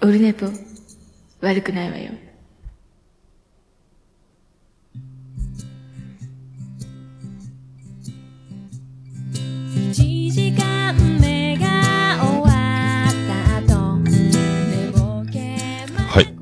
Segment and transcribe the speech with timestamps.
[0.00, 0.46] オルネポ、
[1.40, 2.12] 悪くないわよ。
[9.74, 11.66] 1時間目が
[12.20, 12.48] 終わ
[13.08, 13.74] った後
[16.06, 16.32] はい。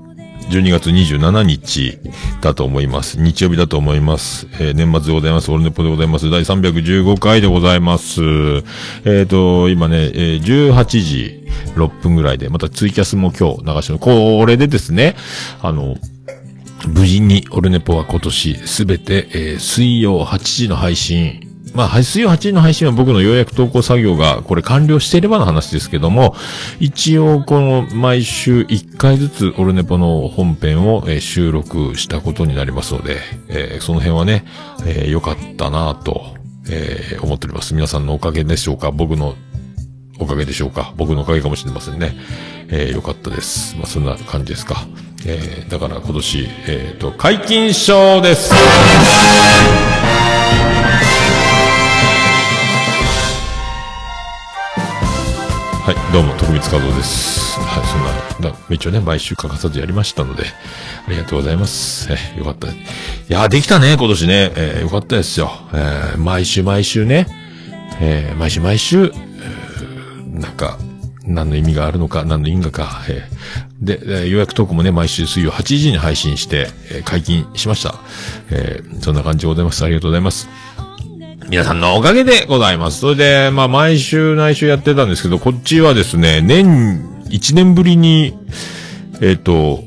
[0.51, 1.99] 12月27日
[2.43, 3.19] だと思います。
[3.19, 4.47] 日曜日だと思います。
[4.61, 5.51] えー年末でございます。
[5.51, 6.31] オルネポでございます。
[6.31, 8.21] 第315回でございます。
[9.07, 11.36] えっ、と、今ね、えー18時
[11.75, 13.99] 6分ぐらいで、またツイキャスも今日流してる。
[13.99, 15.17] これでですね、
[15.63, 15.97] あの、
[16.89, 21.41] 無事にオルネポは今年すべて、えー水曜8時の配信、
[21.75, 26.35] まあ、水曜8時の配信は僕のようやく投稿作業がこれ完了していればの話ですけども、
[26.81, 34.45] 一応この毎週1回ずつオルネポの本編を、収録したことになりますので、えーその辺はね、
[34.87, 36.35] えー良かったなぁと、
[36.71, 37.75] えー思っております。
[37.75, 39.35] 皆さんのおかげでしょうか僕の
[40.19, 42.15] おかげでしょうか僕のおかげかもしれませんね。
[42.69, 43.77] えーよかったです。
[43.77, 44.87] まあ、そんな感じですか。
[45.27, 48.53] えーだから今年、えっ、と、解禁賞です
[55.87, 57.61] はい、どうも、徳光和夫です。
[57.61, 60.45] はい、そんな、だ一応ね、毎週欠かさずやりましたので、
[61.07, 62.09] ありがとうございます。
[62.13, 62.69] えよかった。
[62.69, 62.73] い
[63.29, 64.53] や、できたね、今年ね。
[64.57, 65.51] えーよかったですよ。
[65.73, 67.27] えー毎週毎週ね、
[68.01, 69.13] えー毎週毎週、
[70.41, 70.79] なんか、
[71.25, 73.37] 何の意味があるのか、何の因果か、えー
[73.81, 77.95] で、予約トークもね、毎週水曜8時に配信して、えー解禁しました。
[78.51, 79.85] えーそんな感じでございます。
[79.85, 80.49] ありがとうございます。
[81.49, 83.01] 皆さんのおかげでございます。
[83.01, 88.37] それで、まあ、毎週内週やってたんですけど、こっちはですね、年、1年ぶりに、
[89.21, 89.85] えっ、と、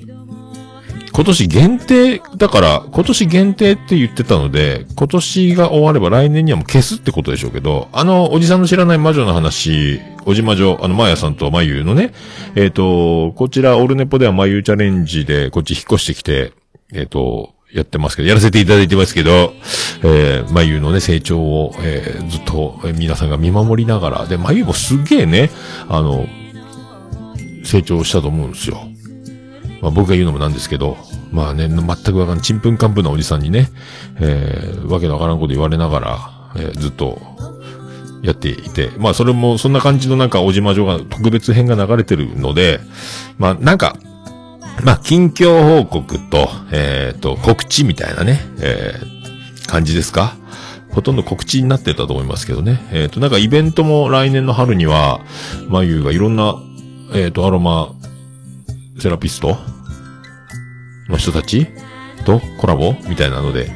[1.19, 12.13] 今年限定、だから、今年限定って言ってたので、今年が終われば来年にはもう消すってことでしょうけど、あの、おじさんの知らない魔女の話、おじ魔女、あの、まやさんとまゆのね、
[12.55, 16.53] えっ、と、こちら、オルネポではまゆチャレンジで、こっち引っ越してきて、
[16.93, 19.53] えっ、と、やってますけど、やらせていただいてますけど、
[20.03, 25.49] えー、まゆのね、成長を、えーずっと、え皆さんが見守りながら、で、まゆもすげえね、
[25.89, 26.27] あの、
[27.65, 28.87] 成長したと思うんですよ。
[29.81, 30.97] まあ僕が言うのもなんですけど、
[31.31, 33.69] まあね、全くわかんない、ちんぷんかんぷんなおじさんにね、
[34.19, 36.19] えー、わけのわからんこと言われながら、
[36.55, 37.21] えーずっと、
[38.21, 42.81] やっていて、まあそれもそんな感じのなんかおじまじょが特別編が流れてるので、
[43.37, 43.95] まあなんか、
[44.83, 50.35] まあ近況報告と、えっ、と、告知みたいなね、えー、感じですか？
[50.89, 52.81] ほとんど告知になってたと思いますけどね。
[52.91, 55.21] えっ、と、なんかイベントも来年の春には、
[55.69, 56.55] まゆがいろんな、
[57.13, 57.93] えっ、と、アロマ、
[58.99, 59.57] セラピスト
[61.09, 61.67] の人たち
[62.25, 63.71] とコラボみたいなので、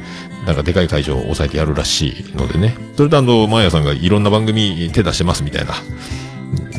[0.46, 2.76] なんかでかい会場を抑えてやるらしいのでね。
[2.96, 5.74] それとあの、マーヤさんがいろんな番組手出してますみたいな。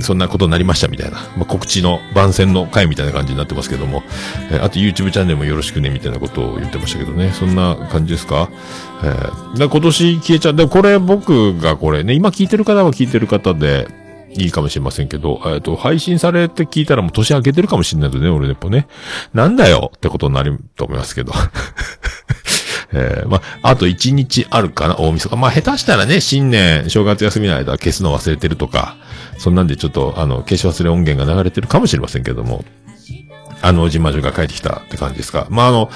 [0.01, 1.17] そんなことになりましたみたいな。
[1.35, 4.03] まあ、告知の番宣の回みたいな感じになってますけども。
[4.51, 7.31] えーあと YouTube チャンネルもよろしくねみたいなことを言ってましたけどね。
[7.31, 8.49] そんな感じですか？
[9.03, 10.53] えー今年消えちゃう。
[10.55, 13.87] で、これ僕がこれね、今聞いてる方は聞いてる方で、
[14.37, 18.87] いいかもしれませんけど、えっ、と、配信されて聞いたらもう年明けてるかもしれないのでね、俺ね、ね。
[19.33, 21.33] なんだよってことになると思いますけど。
[22.93, 25.35] えーまあ、あと1日あるかな、大晦日。
[25.35, 28.95] まあ、下手したらね、新年、正月休みの間消すの忘れてるとか、
[29.37, 32.63] そんなんでちょっと、あの、消し忘れ音源が流れてるかもしれませんけども、
[33.61, 35.47] あの、おじまじょが帰ってきたって感じですか。
[35.49, 35.89] まあ、あの、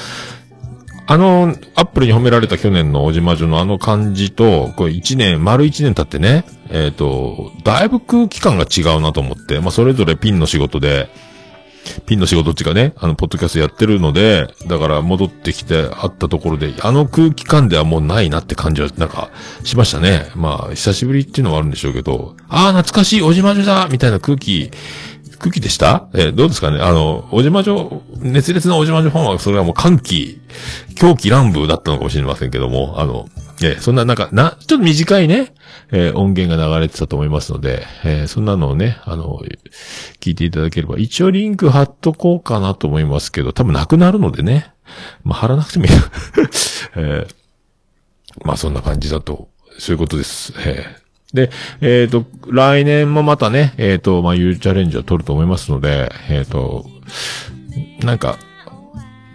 [1.11, 11.09] あの、アップルに褒められた去年のおじまじょのあの感じと、これ1年、丸1年経ってね、えっ、と、だいぶ空気感が違うなと思って、まあ、それぞれピンの仕事で、
[12.05, 19.31] ピンの仕事っていうかね、あの、ポッドキャストやってるので、だから戻ってきて会ったところで、あの空気感ではもうないなって感じは、なんか、
[19.63, 20.29] しましたね。
[20.35, 24.69] まあ、久しぶりっていうのはあるんでしょうけど、ああ、懐かしい、おじまじょだみたいな空気、
[25.39, 26.07] 空気でした？
[26.13, 26.79] えーどうですかね？
[26.81, 30.39] あの、おじまじょ、熱烈なおじまじょファンは、それはもう歓喜、
[30.95, 33.27] 狂気乱舞だったのかもしれませんけども、あの、
[33.61, 35.53] えーそんななんか、な、ちょっと短いね、
[35.91, 39.39] えー音源が流れてたと思いますので、えそんなのをね、あの、
[40.19, 44.71] 聞いていただければ、一応リンク貼っとこうかなと思いますけど、多分なくなるのでね、
[45.23, 45.91] まあ、貼らなくてもいい。
[46.97, 47.27] え
[48.43, 50.53] まあ、そんな感じだと、そういうことです。
[50.65, 50.85] え
[51.33, 56.85] で、えっ、と、来年もまたね、えっ、と、まあ、いうチャレンジを取ると思いますので、えっ、と、
[58.03, 58.37] なんか、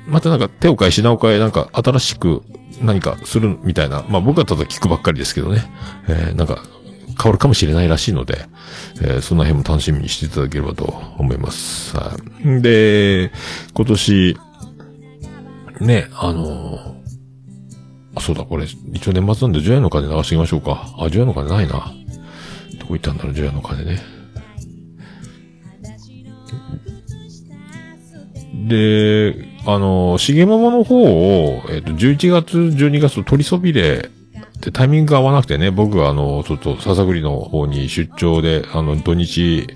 [0.07, 2.43] またなんか手を変え品を変え、なんか新しく
[2.81, 4.05] 何かするみたいな。
[4.09, 5.65] まあ僕はただ聞くばっかりですけどね。
[6.09, 6.63] えーなんか
[7.17, 8.47] 変わるかもしれないらしいので、
[9.01, 10.85] えーその辺も楽しみにしていただければと
[11.19, 11.97] 思います。
[11.97, 12.63] はい。
[12.63, 13.31] で、
[13.73, 14.37] 今年、
[15.81, 16.94] ね、あの
[18.15, 20.89] あ、そうだ、これ、一応年末なんで、ジョヤの鐘流していきましょうか。
[20.99, 21.93] あ、ジョヤの鐘ないな。
[22.79, 24.01] どこ行ったんだろう、ジョヤの鐘ね。
[28.69, 34.11] で、あの、しげももの方を、えっ、と、11月、12月と取りそびれ、
[34.61, 39.67] で、タイミングが合わなくてね、僕はあの、ちょっと、笹栗の方に出張で、あの、土日、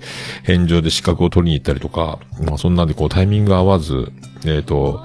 [0.43, 4.11] 返上で資格を取りに行ったりとか、まあ、そんなんでこう、タイミング合わず、
[4.45, 5.03] えっ、と、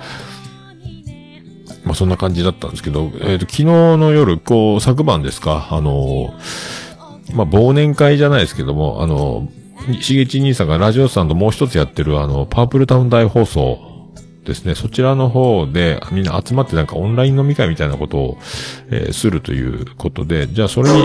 [1.85, 6.35] まあ、そんな感じだったんですけど、えっ、と、昨日の夜、こう、昨晩ですか、あの、
[7.35, 9.49] まあ、忘年会じゃないですけども、あの、
[10.01, 13.95] しげち兄さんがラジオさんともう一つやってるあの、パープルタウン大放送
[14.45, 14.75] ですね。
[14.75, 18.39] そちらの方で、みんな集まってなんかオンライン飲み会みたいなことを、
[18.91, 20.97] えーするということで、じゃあそれに、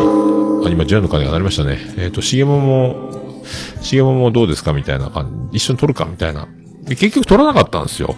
[0.66, 1.80] あ、今、ジャンの鐘が鳴りましたね。
[1.98, 3.44] えっ、と、しげもも、
[3.82, 6.48] しげももどうですかみたいな感じ、一緒に撮るかみたいな。
[6.90, 8.16] で結局撮らなかったんですよ。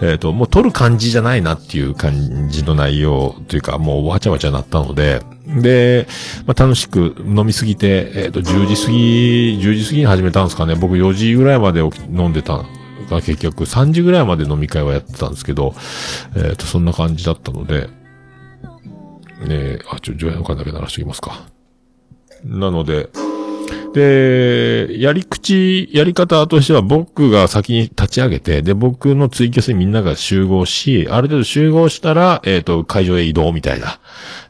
[0.00, 6.08] えっ、と、もう撮る感じじゃないなっていう感じの内容というか、もうわちゃわちゃなったので、で、
[6.46, 10.74] まあ、楽しく飲みすぎて、えっ、と、10時過ぎ、10時過ぎに始めたんですかね。
[10.74, 12.64] 僕4時ぐらいまで飲んでた
[13.10, 15.74] が結局3時ぐらいまで飲み会はやってたんですけど、
[16.34, 17.88] えっ、と、そんな感じだったので、
[19.46, 21.42] ねえあ、ちょ、上映の間だけ鳴らしておきますか。
[22.42, 23.10] なので、
[23.94, 34.00] で、やり口、やり方としては僕が先に立ち上げて、で、僕のツイキャスにみんなが集合し、ある程度集合したら、えっ、と、会場へ移動みたいな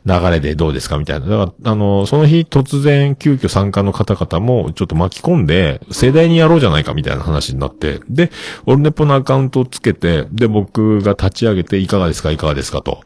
[0.06, 1.26] 流れでどうですかみたいな。
[1.26, 8.30] だから、あの、その日突然急遽参加の方々もちょっと巻き込んで、盛大にやろうじゃないかみたいな話になって、で、
[8.64, 13.02] オルネポのアカウントをつけて、で、僕が立ち上げて、いかがですかいかがですかと。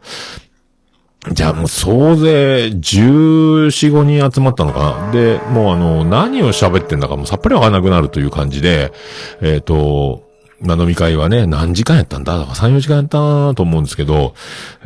[1.32, 5.11] じゃあもう総勢14、5人集まったのかな。
[5.11, 8.93] で、もうあの、何を喋ってんだかもうさっぱりわかんなくなるという感じで、
[9.41, 10.29] えっ、と、
[10.61, 14.35] まあ、飲み会はね、何時間やったんだだから3、4時間やったなと思うんですけど、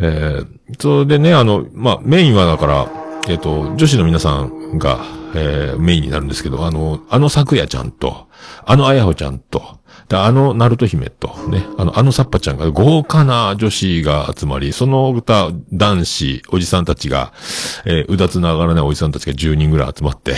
[0.01, 0.47] えー、
[0.79, 2.89] それでね、あの、まあ、メインはだから、
[3.29, 8.29] えっ、と、女子の皆さんが、えー、メインになるんですけど、あの、あの咲夜ちゃんと、
[8.65, 17.33] あのあやほちゃんと、で、あの、ナルト姫と、ね、あの、あのサッパちゃんが豪華な女子が集まり、その歌、男子、おじさんたちが、
[17.85, 20.35] えーうだつながらないおじさんたちが10人ぐらい集まって、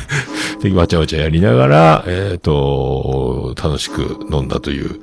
[0.62, 5.00] で、わちゃわちゃやりながら、えっ、と、楽しく飲んだという。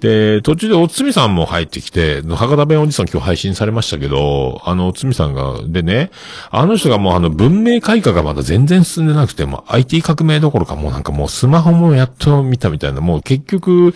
[0.00, 6.10] で、途中でおつみさんも入ってきて、博多弁おじさん今日配信されましたけど、あのおつみさんが、でね、
[6.50, 13.94] あの人がもうあの文明開化がまだ全然進んでなくて、もう IT 革命どころかもうなんかもうスマホもやっと見たみたいな、もう結局、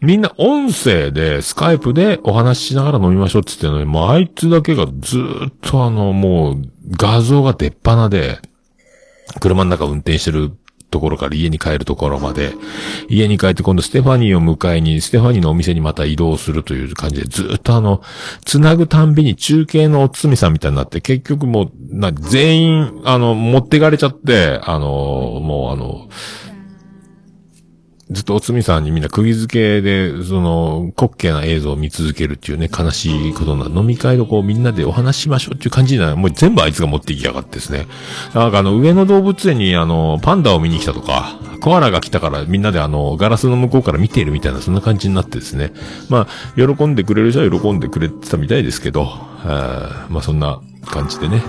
[0.00, 5.18] みんな音声で、スカイプでお話ししながら飲みましょうって言ってるのに、もうあいつだけがず
[5.48, 6.62] っとあの、もう
[6.92, 8.38] 画像が出っ鼻で、
[9.40, 10.52] 車の中運転してる
[10.90, 12.52] ところから家に帰るところまで、
[13.08, 18.02] 家に帰って今度ステファニーを迎えに、ステファニーのお店にまた移動するという感じで、ずっとあの、
[18.44, 24.86] 繋ぐたんびに中継のおつみさんみたいになって、結局もう、な、全員、あの、持ってかれちゃって、あの、
[25.40, 26.08] もうあの、
[28.10, 37.86] ずっとおつみさんにみんな釘付けで、その、滑稽な映像を見続けるっていうね、悲しいことな、飲み会のこうみんなでお話しましょうっていう感じなもう全部あいつが持ってきやがってですね。
[38.34, 45.72] なんかあの、上野動物園にあの、パンダを見に来たとか、コアラが来たからみんなであの、ガラスの向こうから見ているみたいな、そんな感じになってですね。
[46.08, 51.44] まあ、喜んでくれる人は喜んでくれてたみたいですけど、あまあそんな感じでね。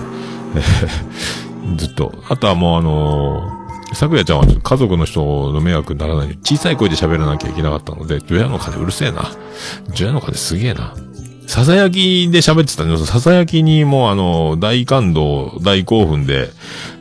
[1.77, 2.13] ずっと。
[2.29, 3.60] あとはもうあのー
[3.93, 9.31] 昨夜ちゃんは家族の人の迷惑にならないように小さい声で喋らなきゃいけなかったので、除夜の鐘うるせえな。
[9.93, 10.95] 除夜の鐘すげえな。
[11.47, 16.49] ささやきで喋ってたんです、ささやきにもうあの、大感動、大興奮で、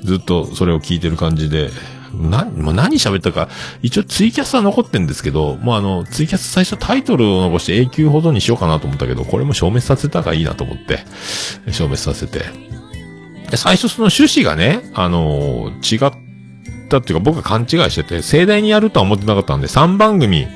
[0.02, 1.70] ずっとそれを聞いてる感じで、
[2.12, 3.48] な、もう何喋ったか、
[3.82, 11.04] 一応ツイキャスは残ってんですけど、もうあの、ツイキャス最初タイトルを残して永久保存にしようかなと思ったけど、これも消滅させた方がいいなと思って、
[11.66, 12.44] 消滅させて。
[13.56, 16.29] 最初その趣旨がね、あの違っ
[16.90, 20.46] たっていうか僕が勘違いしてて、盛大にやるとは思ってなかったんで、3番組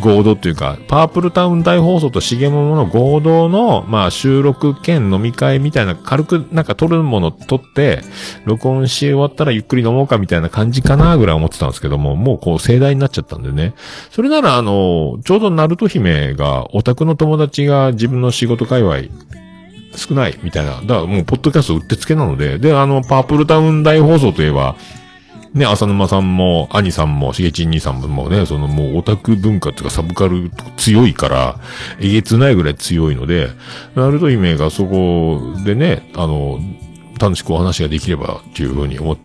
[0.00, 8.02] 合同というか、パープルタウン大放送としげももの合同の、まあ収録兼飲み会みたいな軽くなんか撮るもの撮って、
[8.44, 13.74] 録音し終わったらゆっくり飲もうかみたいな感じかなぐらい思ってたんですけども、もうこう盛大になっちゃったんでね。
[14.10, 19.02] それならあの、ちょうどナルト姫が、オタクの友達が自分の仕事界隈、
[19.96, 20.72] 少ないみたいな。
[20.72, 24.76] だからもう、ポッドキャストうってつけなので、で、あの、パープルタウン大放送といえば、
[25.56, 31.58] ね、浅沼さんも、兄さんも、しげちん兄さんもね、そのもうオタク文化っていうかサブカル強いから、
[31.98, 33.48] えげつないぐらい強いので、
[33.94, 36.60] ナルト姫がそこでね、あの、
[37.18, 39.18] 楽しくお話ができればっていうふうに思っ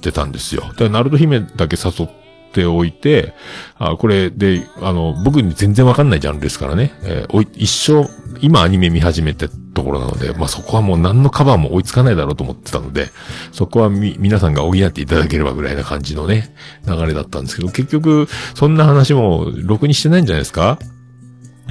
[0.00, 0.62] てたんですよ。
[0.62, 2.08] だからナルト姫だけ誘っ
[2.52, 3.34] ておいて、
[3.76, 6.92] あ、これで、あの、僕に全然わかんないジャンルですからね。
[7.02, 8.08] えーおい一生、
[8.40, 13.10] 今アニメ見始めてところなので、まあ、そこはもう何のカバーも追いつかないだろうと思ってたので、
[13.52, 16.54] そこはみ、皆さんが補っていただければぐらいな感じのね、
[16.86, 20.78] 流れだったんですけど、結局、そんな話も、ろくにしてないんじゃないですか？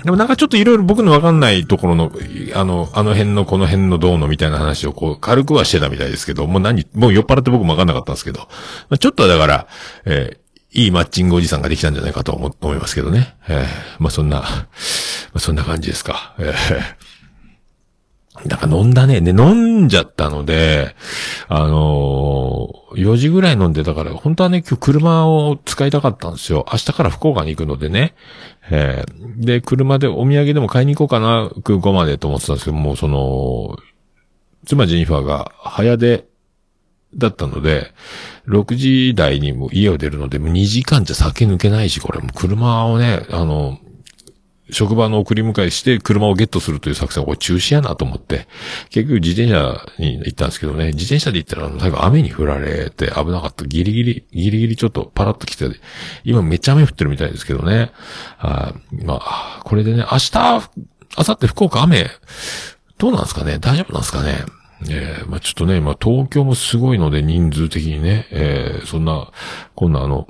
[0.03, 2.11] でもなんかちょっといろいろ僕のわかんないところの、
[2.55, 8.47] あの、あの辺のこの辺のどうのみたいな話をこう軽くはしてたみたいですけど、もう何、もう酔っ払って僕もわかんなかったんですけど、ま
[8.95, 9.67] あ、ちょっとはだから、
[10.05, 10.41] えー
[10.73, 13.35] いいマッチングおじさんができたんじゃないかと思思いますけどね。
[13.49, 13.65] えー
[13.99, 14.45] まあそんな、ま
[15.33, 16.33] あそんな感じですか。
[16.39, 16.53] えー
[18.45, 19.19] なんか飲んだね。
[19.19, 20.95] で、飲んじゃったので、
[21.49, 26.65] あのー4時ぐらい飲んでたから、本当はね、今日車を使いたかったんですよ。
[26.71, 28.15] 明日から福岡に行くのでね。
[28.69, 33.77] えーで、車でお土産でも買いに行こうかな、空港までと思ってたんですけど、もうその、
[34.65, 36.25] 妻ジェニファーが早出
[37.15, 37.93] だったので、
[38.47, 43.79] 6時台にも家を出るので、もう2時間じゃ酒抜けないし、これも車をね、あの、
[44.69, 48.47] 職場の送り迎えして車をゲットするという作戦はこれ中止やなと思って、
[48.89, 53.65] 結局自転車に行ったんですけどね、自転車で行ったら最後雨に降られて危なかった。
[53.65, 55.65] ギリギリ、ギリギリちょっとパラッと来て、
[56.23, 57.91] 今めっちゃ雨降ってるみたいですけどね。
[58.39, 60.61] あまあ、これでね、明日、明
[61.17, 62.09] 後日福岡雨、
[62.97, 63.57] どうなんですかね？
[63.59, 64.45] 大丈夫なんですかね？
[64.89, 69.31] えーまあちょっとね、まあ東京もすごいので人数的にね、えーそんな、
[69.75, 70.27] こんなあの、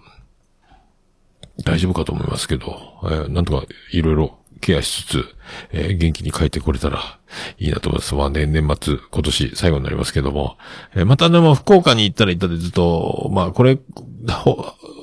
[1.63, 5.25] 大丈夫かと思いますけど、えーなんとかいろいろケアしつつ、
[5.72, 7.20] えー元気に帰ってこれたら
[7.58, 8.15] いいなと思います。
[8.15, 10.58] まあね、年末、今年最後になりますけども、
[10.96, 13.80] えーまたでも福岡に行ったら行ったでずっと、まあこれ、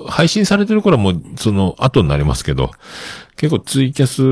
[0.09, 2.71] 配信されてる頃はもうその後になりますけど、
[3.37, 4.23] 結構ツイキャス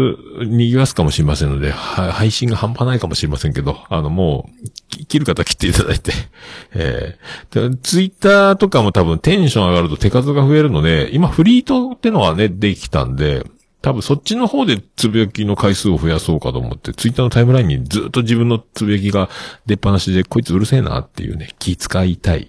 [0.45, 6.13] 賑わすかもしれませんので、配信が半端ないかもしれませんけど、あのもう、切る方は切っていただいて、
[6.75, 13.45] えーツイッターとかも多分テンション上がると手数が増えるので、今フリートってのはね、できたんで、
[13.87, 19.31] 多分そっちの方でつぶやきの回数を増やそうかと思って、ツイッターのタイムラインにずっと自分のつぶやきが
[19.67, 22.49] 出っ放しで、こいつうるせえなっていうね、気使いたい。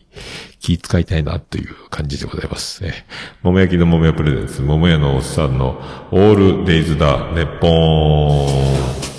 [0.60, 2.84] 気使いたいなっていう感じでございます。
[2.84, 2.94] えー、
[3.44, 5.80] 桃焼きの桃屋プレゼンツ、桃屋のおっさんの
[6.12, 9.17] オールデイズだ、ネッポーン。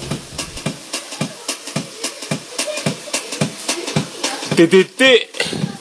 [4.58, 5.28] ててて、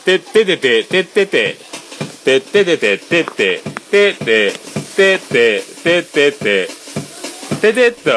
[0.06, 1.56] てっててて、てってて、
[2.24, 4.54] てっててて、てって、てって、
[4.96, 6.68] てって、てってて、
[7.52, 8.12] ててててて、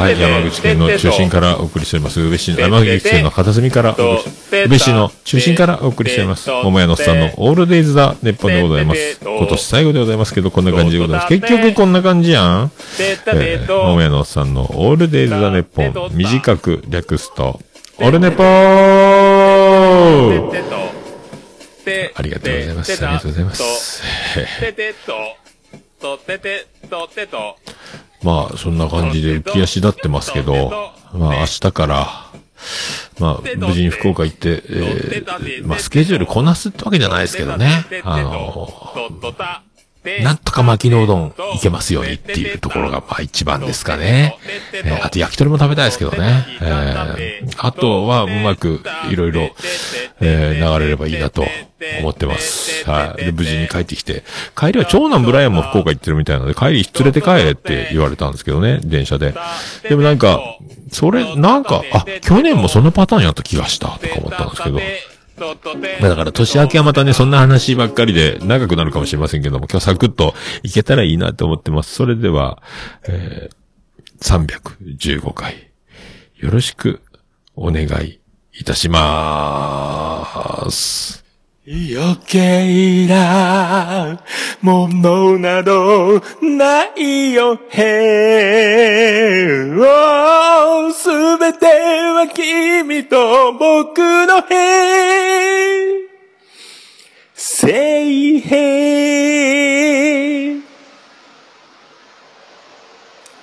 [0.00, 2.20] はい、山口県の中心からお送りしております。
[2.20, 6.50] 宇部市の、山口県の片隅からお送りして、宇部市の中心からお送りしております。
[6.50, 9.20] 桃屋のさんのオールデイズだ、ネッポンでございます。
[9.22, 11.28] 今年最後でございますけど、こんな感じでございます。
[11.28, 12.72] 結局こんな感じやん。
[12.98, 16.10] えー、桃屋のさんのオールデイズだ、ネッポン。
[16.16, 17.60] 短く略すと、
[17.98, 18.46] オルネポー、
[22.14, 22.92] ありがとうございます。
[22.92, 24.02] ありがとうございます。
[28.22, 32.06] まあ、そんな感じで浮き足立ってますけど、まあ、明日から、
[33.18, 37.86] まあ、無事に福岡行って、えー、まあ、スケジュールこなすってわけじゃないですけどね。
[38.04, 38.68] あの、
[40.22, 44.38] なんとか巻きのうどんいけますようにっていうところが、まあ一番ですかね。
[44.72, 46.46] えーあと焼き鳥も食べたいですけどね。
[46.60, 49.50] えーあとはうまくいろいろ、
[50.20, 51.44] えー流れればいいなと
[52.00, 52.88] 思ってます。
[52.88, 53.24] はい。
[53.26, 54.22] で、無事に帰ってきて、
[54.58, 59.34] 帰りは長男ブライアンも福岡行ってるみたいなので、帰り連れて帰れって言われたんですけどね、電車で。
[59.88, 60.40] でもなんか、
[60.92, 64.80] それ、なんか、あ、去年もそのパターンやった気がしたとか思ったんですけど。
[66.00, 71.94] まあだから年明けはまたね、そんな話ばっかりで長くなるかもしれませんけども、今日サクッといけたらいいなと思ってます。
[71.94, 72.62] それでは、
[73.08, 74.56] えー、
[74.96, 75.70] 315回、
[76.36, 77.02] よろしく
[77.54, 78.18] お願い
[78.58, 81.25] いたしまーす。
[81.68, 84.22] 余計な
[84.62, 88.54] ものなどないよへ
[90.92, 91.08] す
[91.38, 96.06] べては君と僕のへ
[97.34, 98.56] 聖平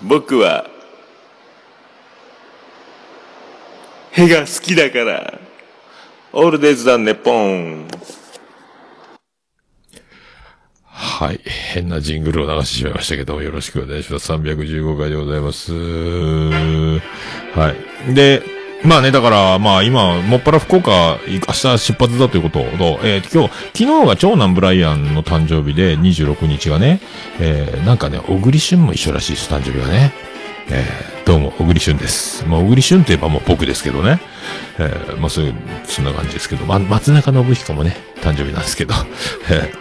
[0.02, 0.70] 僕は
[4.12, 5.53] へが好きだから。
[6.36, 7.88] オールデイズだネポン
[10.82, 11.40] はい。
[11.46, 14.32] 変なジングルを流してしまいましたけども、よろしくお願いします。
[14.32, 15.72] 315回でございます。
[15.74, 17.76] は
[18.10, 18.14] い。
[18.16, 18.42] で、
[18.84, 23.54] まあね、だから、まあ今、もっぱら福岡、明日出発だということと、えー今日、
[23.86, 27.00] 昨日が長男ブライアンの誕生日で、26日がね、
[27.40, 30.14] えーなんかね、小栗旬も一緒らしいです、誕生日がね。
[30.70, 32.46] えーどうも、小栗旬です。
[32.48, 34.20] まあ、小栗旬といえばもう僕ですけどね。
[34.78, 35.54] えーまあそういう、
[35.86, 38.94] そんな感じですけど、まあ、松中信彦もね、誕生日なんですけど、
[39.50, 39.74] え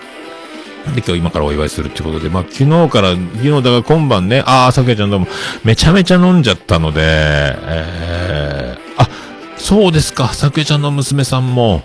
[0.88, 5.26] ーで、今日今からお祝いするってことで、まあ、昨日から、昨日だから今晩ね、ああ、さくやちゃんどうも、
[5.64, 9.08] めちゃめちゃ飲んじゃったので、えー、あ、
[9.56, 11.82] そうですか、さくやちゃんの娘さんも、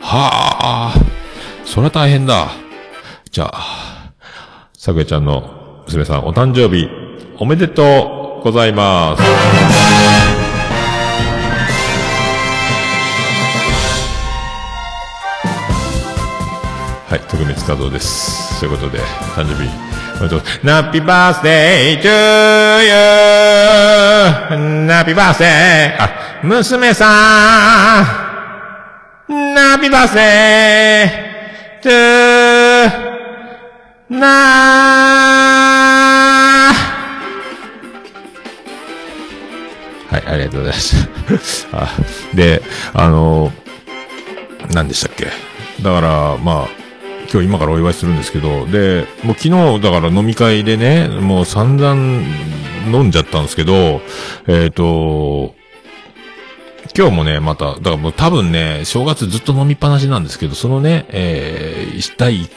[0.00, 0.94] はあ、
[1.64, 2.48] そりゃ大変だ。
[3.30, 4.10] じゃあ、
[4.76, 6.88] さくやちゃんの娘さん、お誕生日、
[7.38, 7.82] おめでと
[8.16, 8.19] う。
[8.40, 9.22] ございます。
[17.10, 18.60] はい、徳光和夫です。
[18.60, 19.00] ということで、
[19.34, 19.68] 誕生日、
[20.20, 20.42] おめでとう。
[20.62, 22.08] ナッピーバースデー to
[24.54, 24.86] you!
[24.86, 26.10] ナッピーバースデーあ、
[26.44, 28.02] 娘さ
[29.28, 31.88] んナッピーバースデー
[34.08, 36.09] to な
[40.10, 41.78] はい、ありがとうございました。
[41.84, 41.88] あ
[42.34, 42.62] で、
[42.94, 43.52] あの、
[44.72, 45.26] 何でしたっけ？
[45.82, 46.68] だから、まあ、
[47.32, 51.94] 今日今からお祝いするんですけど、で、もう昨日、だから飲み会でね、もう散々
[52.92, 54.02] 飲んじゃったんですけど、
[54.48, 55.54] えっ、と、
[56.96, 62.48] 今日もね、また、だからもう多分ね、正月ずっと飲みっぱなしなんですけど、そのね、えー、第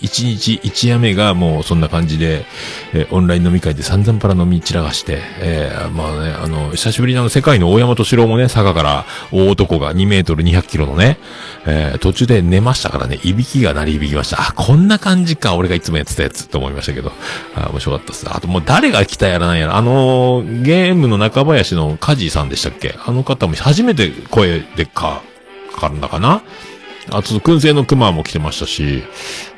[0.00, 2.44] 一日一夜目がもうそんな感じで、
[2.92, 11.18] えーオンライン飲み会で散々パラ飲み散らかして、えーまあね、あの、久しぶりなの世界の大山敏郎もね、佐賀から大男が2メートル200キロのね、
[11.66, 14.40] えー途中で寝ましたからね、いびきが鳴り響きました。
[14.40, 17.12] あ、こんな感じか、俺がいつもやってたやつと思いましたけど、
[17.54, 18.26] あ面白かったです。
[18.30, 22.94] あともう誰が来たやらないやら、あのーゲームの中林のカジーさんでしたっけ？
[23.04, 25.22] あの方も初めて声でか、
[25.74, 26.42] かかるんだかな？
[27.10, 29.02] あと、燻製の熊も来てましたし、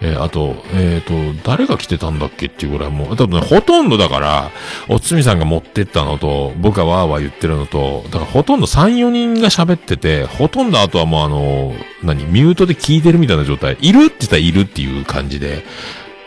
[0.01, 1.15] えーあと、えっ、と、
[1.45, 4.51] 誰が来てたんだっけっていうぐらいもう、多分ね、ほとんどだから、
[4.89, 13.77] おつみさんが持ってったのと、僕がわーわー言ってるのと、だからほとんど3、4人が喋ってて、ほとんどあとはもうあの、何、ミュートで聞いてるみたいな状態。
[13.81, 15.65] いるって言ったらいるっていう感じで、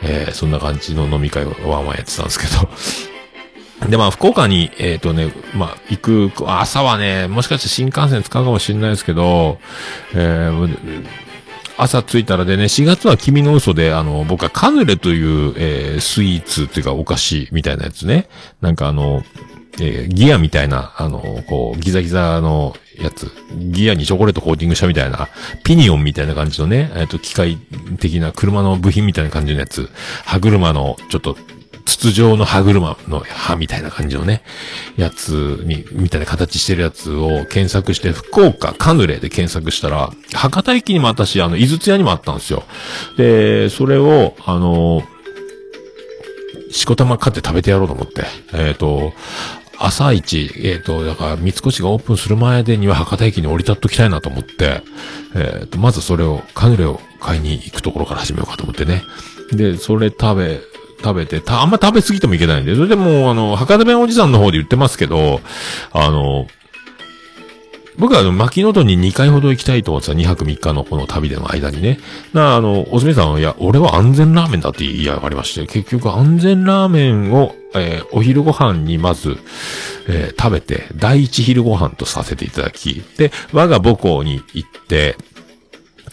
[0.01, 3.12] えーそんな感じの飲み会をワンワンやってたんですけど、
[3.89, 9.59] で、まあ、福岡に、えっ、とね、まあ、行く、朝はね、もしかして新幹線使うかもしれないですけど、
[10.13, 11.05] えー
[11.75, 18.27] 朝着いたらでね、4月は君の嘘で、あの、僕はカヌレという、えースイーツっていうかお菓子みたいなやつね。
[18.61, 19.23] なんかあの、
[19.79, 23.31] えーギアみたいな、あの、こう、ギザギザのやつ。
[23.55, 25.29] ギアにチョコレートコーティングしたみたいな、
[25.63, 27.57] ピニオンみたいな感じのね、えっ、と、機械
[27.99, 29.89] 的な車の部品みたいな感じのやつ。
[30.25, 31.37] 歯車の、ちょっと、
[31.85, 34.43] 筒状の歯車の歯みたいな感じのね、
[34.97, 42.63] やつに、みたいな形してるやつを検索して、福岡カヌレで検索したら、博多駅にも私、あの、井筒屋にもあったんですよ。
[43.17, 45.03] で、それを、あの、
[46.71, 48.25] しこたま買って食べてやろうと思って。
[48.53, 49.13] えっ、と、
[49.77, 54.81] 朝一、えっ、と、だから、三越がオープンする前でには博多駅に降り立っときたいなと思って、
[55.35, 59.03] えっ、と、まずそれを、カヌレを買いに行くところから始めようかと思ってね。
[59.51, 60.61] で、それ食べ、
[61.03, 65.41] 食べて、た、あんま食べ過ぎてもいけないんで、それでもう、あの、博多弁おじさんの方で言ってますけど、
[65.91, 66.47] あの、
[67.97, 71.99] 僕はあの、牧野戸に2回ほど行きたいと思ってた2泊3日のこの旅での間にね。
[72.33, 79.37] な、あの、おすみさんは、いや、俺は安全ラーメンだって言い上がりまして、結局安全ラーメンを、えーお昼ご飯にまず、
[80.07, 85.15] えー食べて、第一昼ご飯とさせていただき、で、我が母校に行って、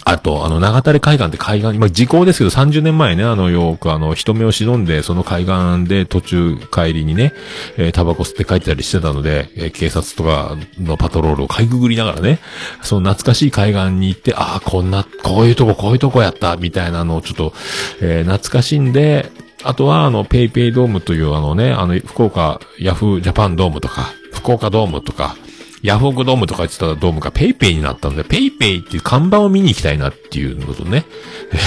[0.04, 7.32] あと、あの、長垂海岸って海岸に、ま、時効ですけど、30年前ね、あの、よくあの、人目を忍んで、その海岸で途中帰りにね、
[7.76, 12.38] えータバコ吸って帰ってたりしてたので、えー警察とかのパトロールをかいくぐりながらね、
[12.82, 17.52] その懐かしい海岸に行って、ああ、こんな、こういうとこ、こういうとこやった、みたいなのをちょっと、
[18.00, 19.30] えー懐かしんで、
[19.62, 25.36] あとは、あの、ペイペイドームという、あのね、あの、福岡ヤフージャパンドームとか、福岡ドームとか、
[25.82, 31.04] ヤフオクドームとか言ってたドームが PayPay になったので、 PayPay っていう看板を見に行きたいなっていうのとね。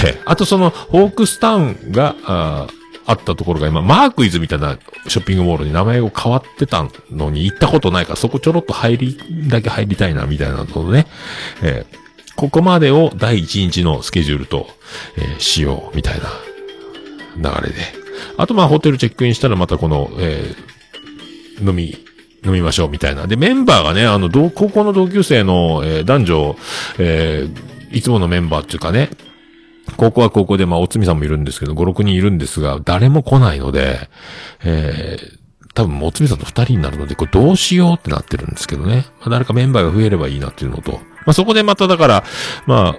[0.06, 2.68] え あとその、ホークスタウンが、あ
[3.06, 4.78] あったところが今、 MARK IS みたいな
[5.10, 9.18] ショッピングモールに名前が変わってたのに行ったことないから、そこちょろっと入り、
[9.50, 11.08] だけ入りたいな、みたいなのね。
[11.62, 12.04] えー
[12.36, 14.68] ここまでを第一日のスケジュールと、
[15.18, 16.20] えーしよう、みたい
[17.38, 17.76] な流れで。
[18.38, 21.96] あとまあホテルチェックインしたらまたこの、えー飲み、
[22.46, 23.28] 飲みましょうみたいな。
[23.28, 26.56] で、メンバーがね、あの、同高校の同級生の、えー男女、
[27.00, 29.12] えーいつものメンバーっていうかね、
[29.98, 34.10] 高校は高校で、まあ、おつみさんもいるんですけど、5、6人いるんですが、誰も来ないので、
[34.64, 35.44] えー
[35.76, 39.08] 多分、もつみさんと二人になるので、これどうしようってなってるんですけどね。
[39.22, 42.24] まあ、誰かメンバーが増えればいいなっていうのと、まあ、そこでまただから、
[42.68, 42.96] まあ、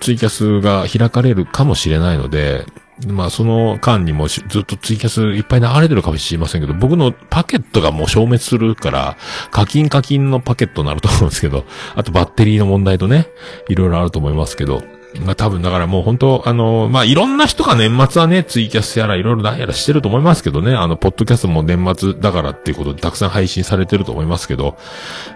[0.00, 2.66] ツイキャスが開かれるかもしれないので、
[3.06, 9.16] まあその間にもずっとツイキャスいっぱい流れてるかもしれませんけど、僕のパケットがもう消滅するから、
[9.50, 13.28] 課金課金のパケットになると思うんですけど、あとバッテリーの問題とね、
[13.68, 14.82] いろいろあると思いますけど、
[15.24, 24.76] まあ多分だからもう本当あの、まあいろんな人が年末はね、ツイキャスやらいろいろ何やらしてると思いますけどね、あの、ポッドキャストも年末だからっていうことでたくさん配信されてると思いますけど、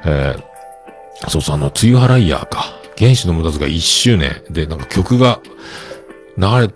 [0.05, 0.57] えー
[1.29, 2.65] そうそう、あの、梅雨払いヤーか。
[2.99, 5.41] 原始の無駄遣い1周年で、なんか曲が
[6.39, 6.71] 流れ、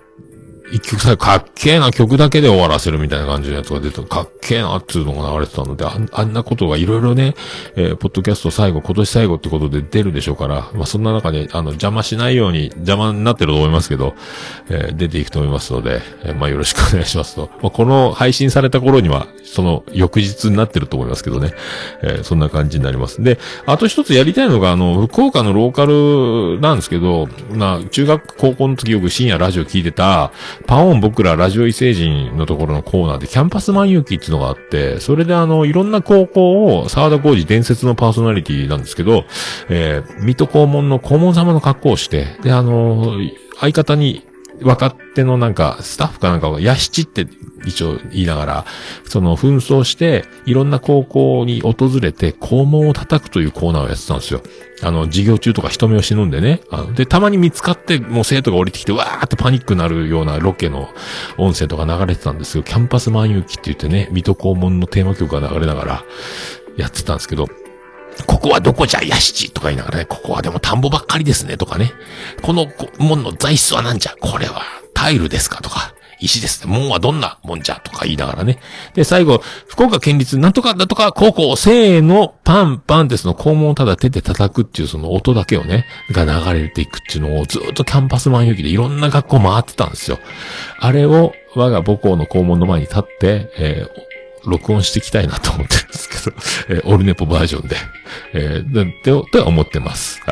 [0.73, 7.35] 一曲最後かっけえな曲だけで終わらせるみたいな感じのやつが出てかっけえなっていうのが流れてたので、あんあんなことがいろいろね、
[7.77, 14.15] えーポッドキャスト最後、今年最後ってことで出るでしょうから、まあそんな中で、あの、邪魔しないように、邪魔になってると思いますけど、
[14.69, 17.51] えー出ていくと思いますので、えーまあよろしくお願いしますと。
[17.63, 21.53] まあこの配信された頃には、その翌日になってると思いますけどね、
[22.03, 23.23] えーそんな感じになります。
[23.23, 30.33] で、あと一つやりたいのが、あの、福岡のローカルなんですけど、まあ、中学、高校の時よく深夜ラジオ聞いてた、
[30.67, 39.25] パオン僕らラジオ異星人のところのコーナーで、キャンパス万有機っていうのがあって、それであの、いろんな高校を、沢田浩二伝説のパーソナリティなんですけど、
[39.69, 43.17] えー、水戸黄門の黄門様の格好をして、で、あの、
[43.59, 44.27] 相方に、
[44.63, 47.27] 若手のなんか、スタッフかなんかが、ヤシチって
[47.67, 48.65] 一応言いながら、
[49.05, 54.43] その紛争して、いろんな高校に訪れて、校門を叩くというコーナーをやってたんですよ。
[54.83, 56.61] あの、授業中とか人目を忍んでね。
[56.71, 60.89] あので、たまに見つかって、もう生徒が降りてきて、わーってパニックになるようなロケの
[61.37, 62.63] 音声とか流れてたんですよ。
[62.63, 66.05] キャンパス万有記って言ってね、水戸黄門のテーマ曲が流れながら、
[66.77, 67.49] やってたんですけど、
[68.27, 71.93] ここはどこじゃ、ヤシチとか言いながらね、ここはでも田んぼばっかりですね、とかね。
[72.43, 72.67] この
[72.99, 74.63] 門の材質はなんじゃ、これは
[74.95, 75.95] タイルですか、とか。
[76.23, 76.71] 石ですね。
[76.71, 77.81] 門はどんな門じゃ？
[77.81, 78.59] とか言いながらね。
[78.93, 90.19] で、最後、福岡県立なんとかなんとか高校、せーの、パンパンってその校門をただ手で叩くっていうその音だけをね、が流れていくっていうのをずっとキャンパスマン行きでいろんな学校回ってたんですよ。
[90.79, 94.10] あれを我が母校の校門の前に立って、えー
[94.45, 96.37] 録音していきたいなと思ってるんですけど、
[96.69, 97.77] えーオルネポバージョンで、
[98.33, 100.21] えー、で、で、とは思ってます。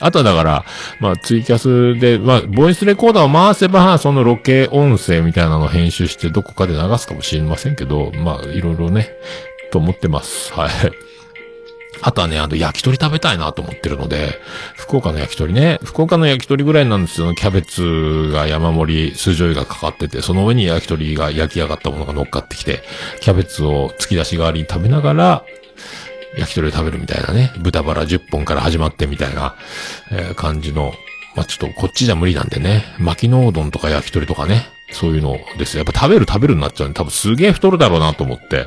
[0.00, 0.64] あとはだから、
[0.98, 9.10] まあ、ツイキャスで、まあ、ボイスレコーダーを回せば、そのロケ音声みたいなのを編集してどこかで流すかもしれませんけど、まあ、いろいろね、
[9.70, 10.52] と思ってます。
[10.52, 10.70] はい。
[12.02, 14.40] あとはね、あの、焼き鳥食べたいなと思ってるので、
[14.74, 17.32] 福岡の焼き鳥ね、福岡の焼き鳥ぐらいなんですよ。
[17.34, 22.82] キャベツが山盛り、酢醤油がかかってて、その上に焼き鳥が焼き上がったものが乗っかってきて、
[23.20, 25.44] キャベツを突き出し代わりに食べながら、
[26.36, 29.54] 焼き鳥を食べるみたいなね、豚バラ10本から始まってみたいな、
[30.10, 30.92] えー感じの、
[31.36, 35.76] まあ、ちょっとこっちじゃ無理なんでね、巻きのうどんとか焼き鳥とかね、そういうのです。
[35.76, 38.66] やっぱ食べる食べるになっちゃうんで、多分すげえ太るだろうなと思って、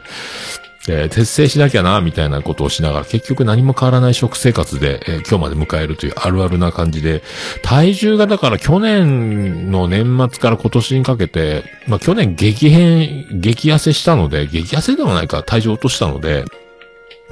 [0.88, 7.24] えー徹底しなきゃな、みたいなことをしながら、結局何も変わらない食生活で、えー今日まで迎えるというあるあるな感じで、
[7.62, 16.46] 体重がだから去年の年末から今年にかけて、まあ去年激変、激痩せしたので、激痩せでもないか体重落としたので、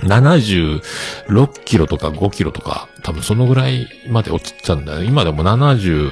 [0.02, 0.82] 76
[1.66, 5.06] キロとか5キロとか、多分そのぐらいまで落ちてたんだよね。
[5.06, 6.12] 今でも78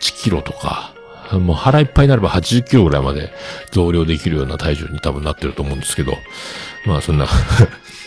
[0.00, 0.92] キロとか、
[1.32, 3.30] もう腹いっぱいになれば80キロぐらいまで
[3.72, 6.16] 増量できるような体重に多分なってると思うんですけど、
[6.86, 7.26] まあそんな、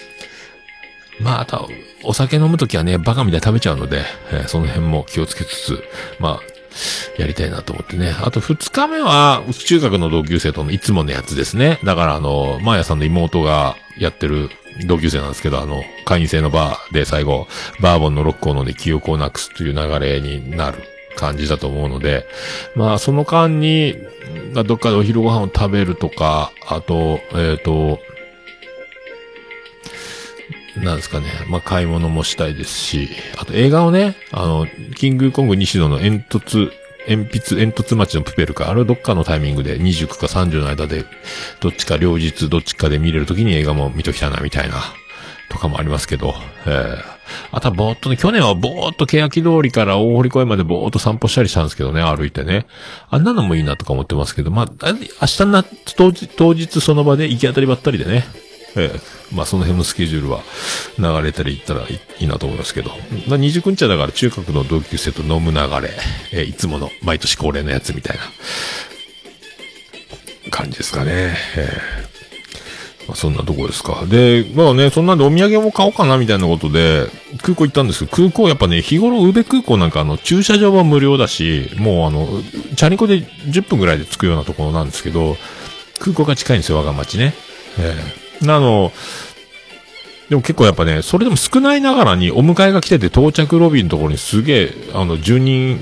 [1.20, 1.68] まああとは
[2.04, 5.84] お酒飲むときはね、バカみたいに食べちゃうので、えーその辺も気をつけつつ、
[6.20, 8.16] まあ、やりたいなと思ってね。
[8.22, 11.80] あと二日目は、中学の同級生とのいつものやつですね。
[11.84, 14.50] だからあの、マーヤさんの妹がやってる
[14.86, 17.48] 同級生なんですけど、あの、会員制のバーで最後、
[17.82, 20.84] バーボンのロックを飲んで記憶をなくすという流れになる
[21.20, 22.26] 感じだと思うので、
[22.76, 23.96] まあその間に、
[24.66, 28.00] どっかでお昼ご飯を食べるとか、あと、えっ、と、
[30.78, 31.28] なんですかね。
[31.50, 36.72] まあ、買い物もしたいですし、あと映画をね、あの、キングコング西野の煙突、
[37.08, 41.06] 鉛筆、煙突町のプペルか、あれをどっかのタイミングで29か30の間で、
[41.60, 44.76] どっちか両日どっちかで見れるときに映画も見ときたいな、みたいな、
[45.50, 47.19] とかもありますけど、えー、
[47.52, 52.66] あとはぼーっとね、去年はぼーっと欅通りから大堀公園までぼーっと散歩したりしたんですけどね、歩いてね。
[53.10, 55.64] あんなのもいいなとか思ってますけど、まあ、明日な、
[55.96, 58.26] 当日、当日その場で行き当たりばったりでね、
[58.76, 59.00] ええ
[59.36, 60.42] まあその辺のスケジュールは
[60.98, 62.92] 流れたり行ったらいいなと思いますけど。
[63.28, 65.92] まあ29日はだから中学の同級生と飲む流れ、
[66.34, 68.24] ええいつもの毎年恒例のやつみたいな
[70.52, 71.36] 感じですかね。
[71.56, 71.70] え
[72.06, 72.09] え、
[73.16, 74.06] そんなとこですか。
[74.08, 77.08] で、まあね、そんなんでお土産も買おうかなみたいなことで、
[77.42, 82.28] 空港行ったんですけど、空港やっぱね、日頃宇部空港なんかあの、駐車場は無料だし、もうあの、
[82.76, 85.38] チャリコで10分ぐらいで着くようなところなんですけど、
[86.00, 87.34] 空港が近いんですよ、我が町ね。
[87.78, 88.94] ええあの、
[90.30, 95.78] でも結構やっぱね、それでも少ないながらにお迎えが来てて到着ロビーのところにすげえ、あの、10人、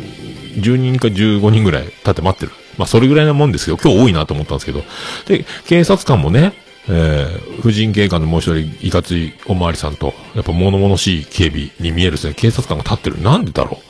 [0.62, 2.52] 10人か15人ぐらい立って待ってる。
[2.78, 4.84] まあそれぐらいなもんですけど、今日多いなと思ったんですけど。
[5.26, 6.54] で、警察官もね、
[6.90, 13.22] えー、婦人警官のもう一人、いかついおまわりさんと、やっぱ物々しい警備に見えるですね、警察官が立ってる。
[13.22, 13.82] なんでだろ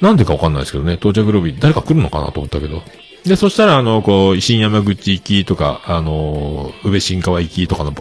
[0.00, 0.04] う？
[0.04, 2.82] なんでかわかんないですけどね、到着ロビー、誰か来るのかなと思ったけど。
[3.24, 7.94] で、そしたら、あの、こう、新山口行きとか、あの、宇部新川行きとかの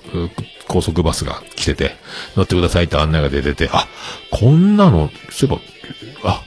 [0.70, 1.98] 高速バスが来てて、
[2.38, 3.90] 乗ってくださいって案内が出てて、あ、
[4.32, 6.42] こんなの、そういえば、あ、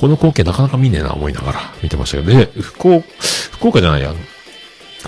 [0.00, 3.06] この光景なかなか見ねえな思いながら見てましたけど、で、福岡、
[3.52, 4.14] 福岡じゃないや、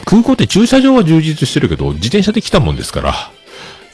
[0.05, 3.15] 空港って駐車場は充実してるけど、自転車で来たもんですから、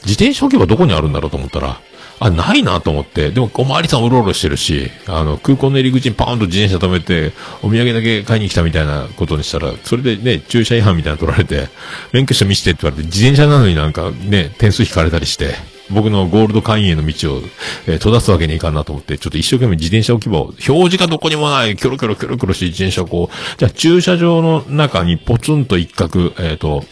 [0.03, 1.79] 自転車置けばどこにあるんだろうと思ったら、
[2.19, 11.69] あ、ないなと思って、でもおまわりさんうろうろしてるし、あの、空港の入り口にパーンと自転車止めて、お土産だけ買いに来たみたいなことにしたら、それでね、駐車違反みたいなの取られて、
[12.13, 15.55] 免許証見せてって言われて、自転車なのになんかね、点数引かれたりして、
[15.89, 17.41] 僕のゴールド会員への道を、
[17.87, 26.83] えー閉ざすわけにいかんなと思って、ちょっと一生懸命自転車置き場を、表示がどこにもない、キョロキョロキョロキョロして自転車をこう、じゃあ駐車場の中にポツンと一角、えっ、と、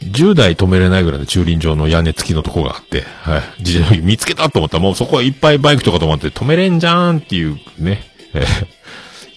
[0.00, 3.42] 10台止めれないぐらいの駐輪場の屋根付きのとこがあって、はい。
[3.58, 8.02] 自転車見つけたと思ったらもうそこはいっぱいバイクとか止まって止めれんじゃーんっていうね、
[8.34, 8.44] えー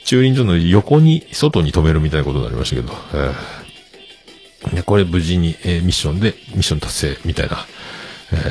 [0.05, 7.65] 駐輪場の横に、外に止めるみたいなことになりましたけど、えーでこれ無事に、えーミッションで、ミッション達成みたいな、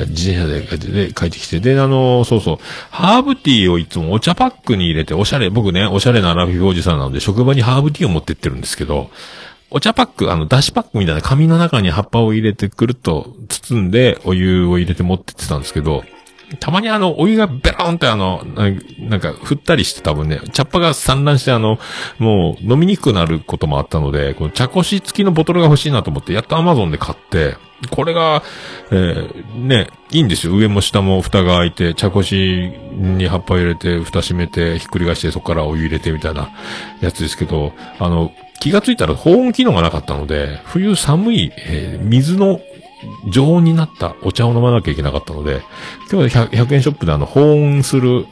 [0.09, 2.57] 自転車で帰ってで帰ってきて、で、あのそうそう、
[2.89, 9.09] ハーブティーをいつもお茶パックに入れて、おしゃれ、僕ね、おしゃれなアラフィフおじさんなので、職場にハーブティーを持ってってるんですけど、
[9.69, 16.03] お茶パック、あの、だしパックみたいな紙の中に葉っぱを入れてくると包んで、お湯を入れて持ってってたんですけど、
[16.59, 18.43] たまにあの、お湯がベロンってあの、
[18.99, 21.79] なんか、振ったりして多分ね、茶っ葉が散乱してあの、
[22.19, 27.57] もう飲みにくくなることもあったので、この茶こし付きのボトルが欲しいなと思って、やっとアマゾンで買って、
[27.91, 28.43] これが、
[28.91, 30.55] えー、ね、いいんですよ。
[30.55, 36.49] 上も下も蓋が開いて、茶こしに葉っぱ入れて、蓋閉めて、ひっくり返して、そこからお湯入れてみたいな
[37.01, 42.61] やつですけど、あの、気がついたら保温機能がなかったので、冬寒い、えー水の
[43.27, 45.61] 常温になったお茶を飲まなきゃいけなかったので、
[46.11, 48.25] 今日は 100, 100円ショップであの、保温する、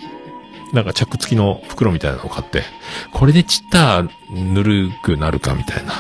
[0.74, 2.64] なんか着付きの袋みたいなのを買って、
[3.12, 5.94] これでちったぬるくなるかみたいな、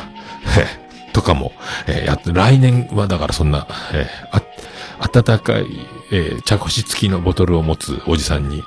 [1.13, 1.51] とかも、
[1.87, 5.65] えーやって、来年はだからそんな、えーあ、暖かい、
[6.11, 8.63] えー茶こし付きのボトルを持つおじさんに、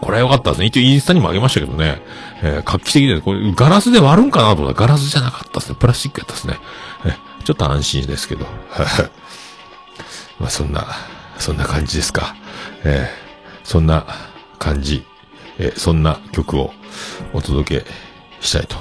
[0.00, 0.66] これは良かったですね。
[0.66, 2.00] 一応インスタにもあげましたけどね。
[2.42, 5.76] えー画期的で、これガラスで割るんかなと思ったらガラスじゃなかったですね。
[5.78, 6.58] プラスチックやったですね。
[7.06, 8.44] えーちょっと安心ですけど。
[10.38, 10.86] まあそんな、
[11.38, 12.36] そんな感じですか。
[12.84, 13.28] えー
[13.66, 14.04] そんな
[14.58, 15.02] 感じ、
[15.58, 16.74] えーそんな曲を
[17.32, 17.86] お届け
[18.42, 18.76] したいと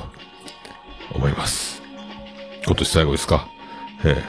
[1.13, 1.81] 思います。
[2.65, 3.47] 今年最後ですか？
[4.03, 4.23] えー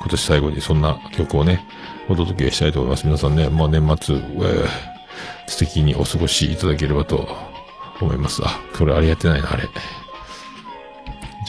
[0.00, 1.64] 今年最後にそんな曲をね、
[2.08, 3.06] お届けしたいと思います。
[3.06, 4.68] 皆さんね、まあ年末、えー
[5.46, 7.28] 素敵にお過ごしいただければと
[8.00, 8.42] 思います。
[8.44, 9.62] あ、これあれやってないな、あれ。
[9.62, 9.72] じゃ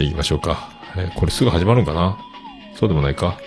[0.02, 0.73] あ行きましょうか。
[0.96, 2.18] えーこれすぐ始まるんかな？
[2.76, 3.38] そうでもないか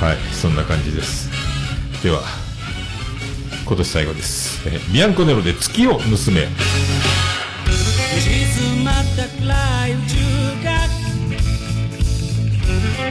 [0.00, 1.30] はい、そんな感じです。
[2.02, 2.22] では、
[3.64, 4.68] 今年最後です。
[4.68, 6.08] えービアンコネロで月を盗め。
[6.08, 6.28] 静
[8.84, 10.16] まった暗い宇宙
[10.64, 10.70] が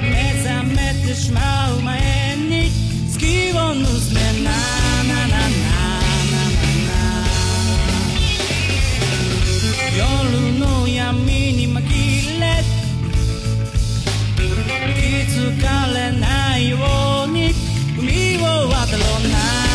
[0.02, 0.10] 目
[0.44, 0.76] 覚め
[1.08, 2.70] てしまう前に
[3.10, 4.81] 月を盗めなな
[15.52, 16.78] 気づかれないよ
[17.28, 17.54] うに
[17.98, 19.71] 海を渡ろうな。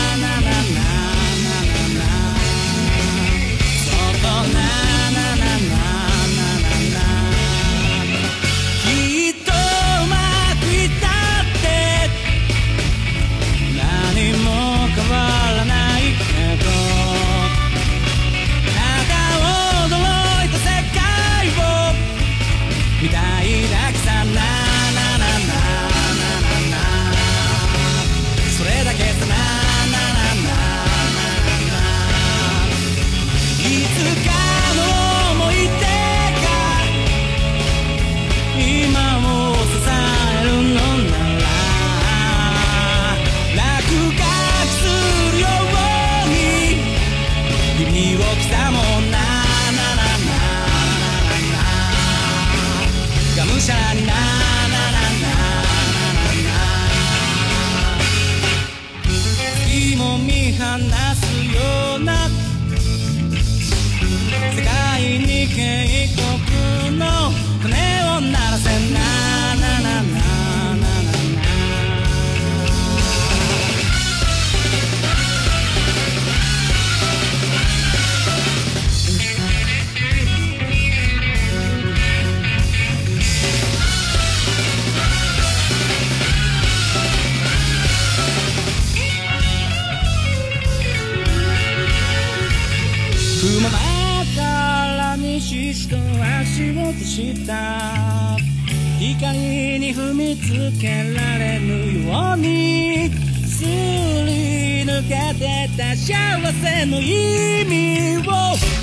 [107.61, 108.31] 意味を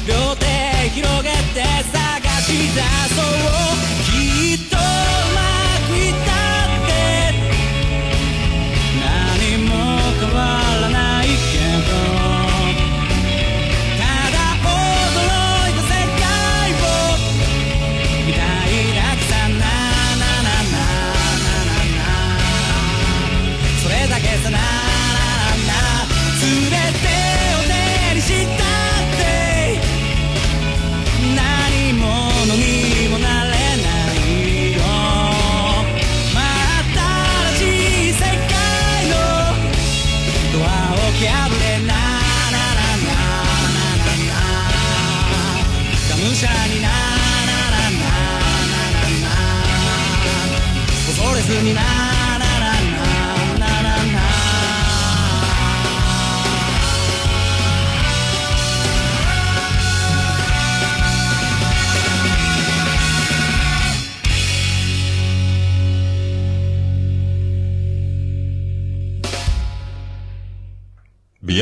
[0.07, 0.45] 両手
[0.89, 3.12] 広げて探し出す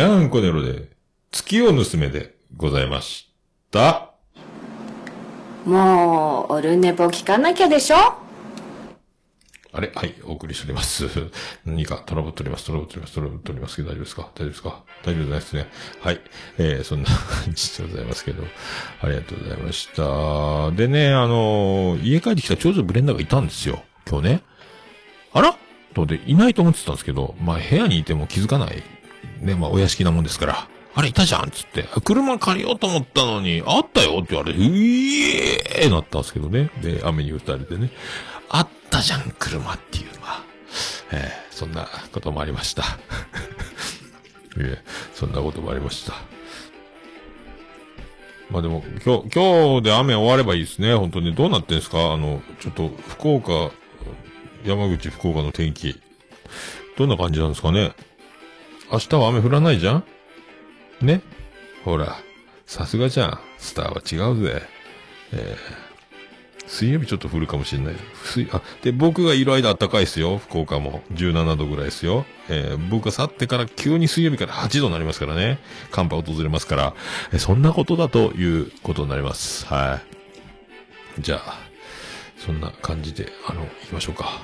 [0.01, 0.89] ビアンコネロで、
[1.31, 3.31] 月を盗めでございまし
[3.69, 4.09] た。
[5.63, 7.97] もう、オルネポ聞かなきゃでしょ？
[9.73, 9.91] あれ？
[9.93, 11.07] はい、お送りしております。
[11.67, 14.21] 何かトラブっております、トラブっております、トラブっておりますけど大丈夫ですか？
[14.23, 14.83] 大丈夫ですか？
[15.03, 15.67] 大丈夫じゃないですね。
[15.99, 16.21] はい。
[16.57, 18.43] えー、そんな感じでございますけど、
[19.03, 20.71] ありがとうございました。
[20.71, 23.83] でね、あのー家帰ってきた長女ブレンダーがいたんですよ。
[24.09, 24.41] 今日ね。
[25.31, 25.55] あら？
[25.93, 28.81] とで、いないと思ってたんですけど、まあ部屋にいても気づかない。
[29.41, 30.67] ね、まあお屋敷なもんですから。
[30.93, 31.85] あれ、いたじゃんつって。
[32.03, 36.69] 車借りようと思ったのに、あったよって言われて、うえーなったんですけどね。
[36.81, 37.89] で、雨に打たれてね。
[38.49, 40.43] あったじゃん、車っていう、まあ。
[41.13, 42.83] えーそんなこともありました。
[44.59, 46.13] ええそんなこともありました。
[48.49, 50.93] まあでも、今日、今日で雨終わればいいですね。
[50.95, 51.33] 本当に。
[51.35, 52.13] どうなってんですか？
[52.13, 53.71] あの、ちょっと、福岡、
[54.65, 56.01] 山口、福岡の天気。
[56.97, 57.93] どんな感じなんですかね？
[58.91, 60.03] 明日は雨降らないじゃん？
[61.01, 61.21] ね？
[61.85, 62.17] ほら、
[62.65, 63.39] さすがじゃん。
[63.57, 64.61] スターは違うぜ。
[65.33, 65.81] えー
[66.67, 67.95] 水曜日ちょっと降るかもしれない。
[68.23, 70.37] 水あ、で、僕がいる間暖かいですよ。
[70.37, 71.01] 福岡も。
[71.11, 72.25] 17度ぐらいですよ。
[72.47, 75.59] えー僕が去ってから急に水曜日から8度になりますからね。
[75.91, 76.93] 寒波訪れますから。
[77.33, 79.65] えそんなことだということになります。
[79.65, 79.99] は
[81.17, 81.21] い。
[81.21, 81.59] じゃあ、
[82.37, 84.41] そんな感じで、あの、行きましょうか。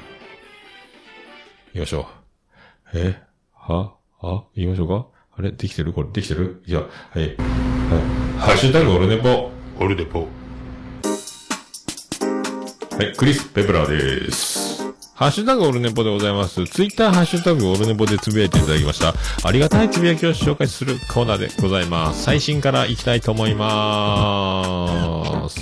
[1.67, 2.09] 行きましょ
[2.93, 2.97] う。
[2.97, 3.21] え？
[3.55, 3.93] は？
[4.19, 5.05] あ行きましょうか？
[5.37, 5.51] あれ？
[5.51, 5.93] できてる？
[5.93, 6.09] これ？
[6.11, 6.63] できてる？
[6.65, 7.19] いや、はい。
[7.19, 7.35] はい。
[8.39, 9.51] ハッシュタグオルネポ。
[9.79, 10.21] オルネポ。
[10.21, 10.25] は
[13.03, 14.83] い、クリス・ペプラーです。
[15.13, 16.65] ハッシュタグオルネポでございます。
[16.65, 19.13] ツイッターハッシュタグオルネポでつぶやいていただきました。
[19.47, 22.23] ありがたいつぶやきを紹介するコーナーでございます。
[22.23, 25.59] 最新から行きたいと思います。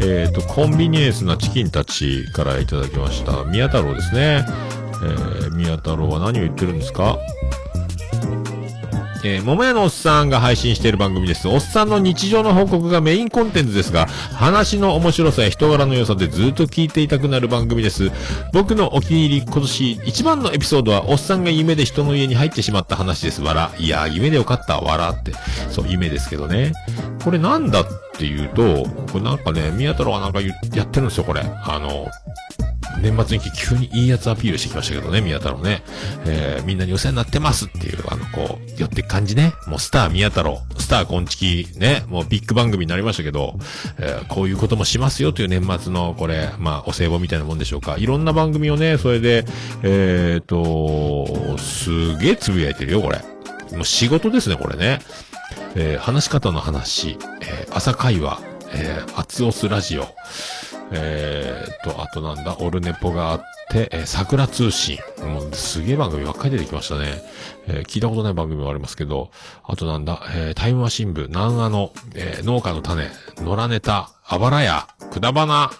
[0.00, 3.44] えっ、と、コンビニエンスなチキンたちからいただきました。
[3.44, 4.46] 宮太郎ですね。
[5.00, 7.18] えー、宮太郎は何を言ってるんですか？
[9.24, 11.48] えー、桃屋のおっさんが配信している番組です。
[11.48, 18.10] おっさんの日常の報告がメインコンテンツですが、話の面白さや人柄の良さでずっと聞いていたくなる番組です。
[18.52, 23.42] 僕のお気に入り、今年一番のエピソードは、おっさんが夢で人の家に入ってしまった話です。
[23.42, 23.72] わら。
[23.78, 24.78] いやー、夢でよかった。
[24.80, 25.32] わらって。
[25.70, 26.72] そう、夢ですけどね。
[27.24, 30.52] これなんだっていうと、これなんかね、宮太郎がなんかや
[30.84, 31.42] ってるんですよ、これ。
[31.42, 32.06] あの、
[33.00, 35.82] 年末に急にいいやつアピールしてきましたけどね、宮太郎ね。
[36.26, 39.54] えー、みんなにお世話になってますっていう、あの、こう、寄って感じね。
[39.66, 43.58] もうスター宮太郎、スターコンチキね、もうビッグ番組になりましたけど、
[43.98, 47.96] えーこういうこともしますよという年末の、これ、まあ、お歳暮みたいなもんでしょうか。
[47.98, 49.44] いろんな番組をね、それで、
[49.82, 53.20] えーと、すげえつぶやいてるよ、これ。
[53.72, 55.00] もう仕事ですね、これね。
[55.74, 58.40] えー話し方の話、えー朝会話、
[58.72, 60.08] えー、アツオスラジオ、
[60.92, 64.98] えー、と、あとなんだ、オルネポがあって、えー桜通信。
[65.22, 67.22] もうすげえ番組ばっかり出てきましたね。
[67.66, 69.30] えー聞いたことない番組もありますけど、
[69.64, 73.08] あとなんだ、えータイムマシン部、南アの、えー農家の種、
[73.38, 75.70] 野良ネタ、あばらや、くだばな、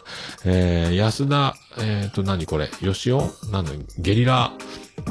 [0.45, 4.53] えー安田、えー、と、何これ、吉尾なんだ、ゲリラ、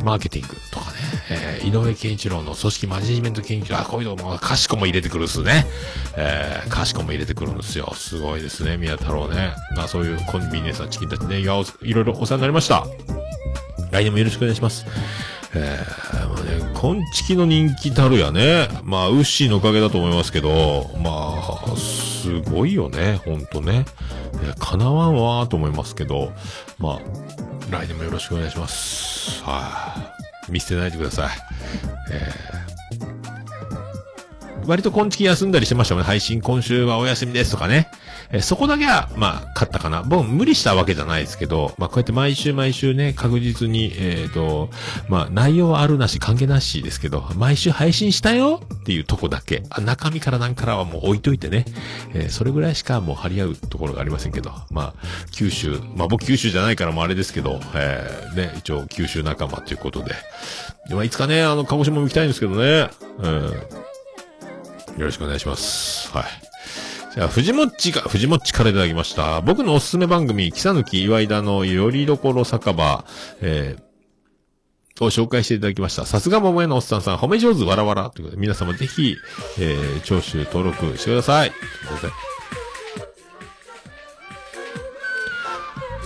[0.04, 0.98] マーケティングとかね、
[1.30, 5.66] えー井上健一郎の組織マネジメント研究、あ、こういうのも、かしこも入れてくるっすね。
[6.16, 7.94] えー、かしこも入れてくるんですよ。
[7.96, 9.52] すごいですね、宮太郎ね。
[9.76, 12.86] まあそういうコンビニエンスなチキンたちね、いや、いろいろお世話になりました。
[13.92, 14.86] 来年もよろしくお願いします。
[15.54, 18.70] えー、まあね、コンチキの人気たるやね。
[18.84, 23.86] まあ、ウッシーのおかげだと思いますけど、まあ、すごいよね、ほんとね。
[24.44, 26.32] え、叶わんわーと思いますけど、
[26.78, 27.00] まあ、
[27.70, 29.44] 来年もよろしくお願いします。
[29.44, 30.14] は
[30.48, 31.30] い、見捨てないでください。
[32.12, 36.08] えー、割と今月休んだりしてましたもんね。
[36.08, 37.90] 配信今週はお休みですとかね。
[38.32, 40.04] えーそこだけは、まあ、勝ったかな。
[40.04, 44.70] 僕、無理したわけじゃないですけど、まあ、こうやって毎週毎週ね、確実に、えっ、と、
[45.10, 49.64] まあ、内容はあるなし、関係なしですけど、毎週配信したよっていうとこだけ。
[49.70, 51.66] あ中身からなんからはもう置いといてね。
[52.14, 54.94] えーそれぐらいしかもう張り合うところがありませんけど、まあ、
[55.32, 60.14] 九州、まあ僕九州じゃないからもうあれですけど、えーね、一応九州仲間ということで。
[60.88, 62.90] でまあ、いつかね、あの、鹿児島も行きたいんですけどね。
[63.20, 63.44] うん。
[64.98, 66.12] よろしくお願いします。
[66.12, 66.47] はい。
[67.18, 69.42] じゃあ、藤もっちが、藤もっちからいただきました。
[69.42, 73.06] 僕のおすすめ番組、木さき岩井田のよりどころ酒場、
[73.42, 76.06] えー、を紹介していただきました。
[76.06, 78.12] さすが桃屋のおっさんさん、褒め上手わらわら。
[78.12, 79.16] ということで、皆様ぜひ、
[79.60, 81.50] えー、聴取登録してください。
[81.50, 82.14] ということで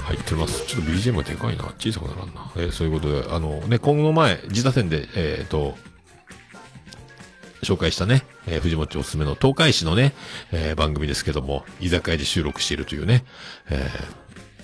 [0.04, 0.66] 入ってます。
[0.66, 1.66] ちょっと BGM がでかいな。
[1.78, 2.50] 小さくならんな。
[2.56, 5.76] えーそういうことで、あのね、今後の前、自他戦で、えっ、と、
[7.64, 10.14] 紹介したね、えー藤本おすすめの東海市のね、
[10.52, 13.26] えー番組ですけども、居酒屋で収録しているというね、
[13.70, 14.22] えー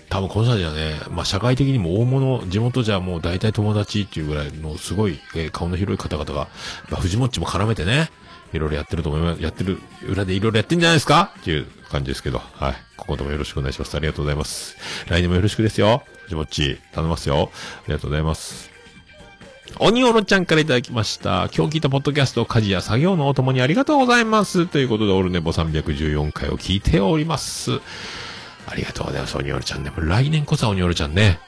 [0.10, 6.48] 多分この人たちはね、まあ社会的にも大物、地元じゃもう大体友達っていうぐらいのすごい、えー顔の広い方々が、
[6.89, 8.10] まあ藤本も絡めてね、
[8.54, 9.43] いろいろやってると思います。
[9.43, 11.34] やってる、裏でいろいろやってんじゃないですか？
[11.41, 12.76] っていう感じですけど、はい。
[12.95, 13.95] 今後ともよろしくお願いします。
[13.95, 14.78] ありがとうございます。
[15.10, 16.04] 来年もよろしくですよ。
[16.24, 17.52] 藤本頼みますよ。
[17.54, 18.77] ありがとうございます。
[19.80, 21.49] 鬼おろちゃんからいただきました。
[21.55, 24.65] 今日聞いたポッドキャスト、家事や作業のお供にありがとうございます。
[24.65, 27.80] ということで、オルネボ314回を聞いております。
[28.65, 29.91] ありがとうございます、鬼おろちゃんね。
[29.91, 31.39] も来年こそは鬼おろちゃんね、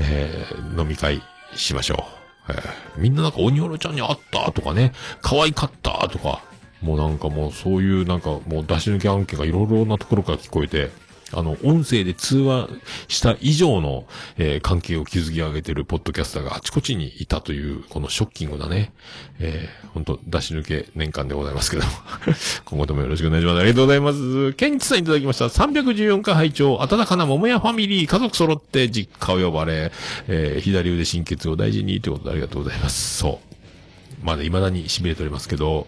[0.00, 1.22] えー、飲み会
[1.54, 2.06] しましょ
[2.48, 2.52] う。
[2.52, 6.42] えーみんななんか鬼おろちゃんに会ったとかね、可愛かったとか、
[6.80, 10.90] もうなんかもうそういうなんかもう出し抜き案件がいろいろなところから聞こえて、
[11.32, 12.68] あの、音声で通話
[13.08, 14.04] した以上の、
[14.36, 18.92] えー関係を築き上げてるポッドキャスターがあちこちにいたという、このショッキングなね、
[19.38, 21.82] えー、本当出し抜け年間でございますけど、
[22.64, 23.60] 今後ともよろしくお願いします。
[23.60, 24.52] ありがとうございます。
[24.54, 25.46] ケンチさんいただきました。
[25.46, 29.92] 314回拝聴温かな桃屋ファミリー、家族揃って実家を呼ばれ、
[30.28, 33.18] えー、左腕神経を大事にということでありがとうございます。
[33.18, 33.54] そう。
[34.24, 35.86] まだ未だに痺れておりますけど、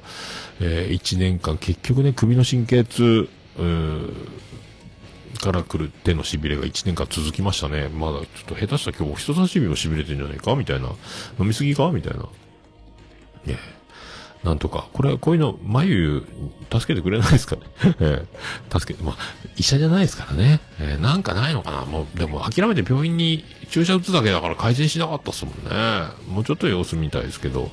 [0.61, 3.28] えー、1年間結局ね、首の神経痛、
[3.59, 4.12] うー
[5.39, 7.89] から来る手の痺れが1年間続きましたね。
[7.89, 10.89] まだちょっと下手したら今日人差し指も痺れてんじゃないかみたいな。
[11.39, 12.20] 飲みすぎかみたいな。
[12.20, 12.28] ね
[13.49, 13.76] え
[14.45, 14.89] なんとか。
[14.93, 16.22] これ、こういうの、眉、
[16.72, 17.62] 助けてくれないですかね。
[18.01, 19.16] ええ助けて、まあ、
[19.57, 20.61] 医者じゃないですからね。
[20.78, 26.07] ええなんかないのかなもう、でも諦めて病院に注射打つだけだから改善しなかったっすもんね。
[26.28, 27.64] もうちょっと様子見たいですけど。
[27.64, 27.66] っ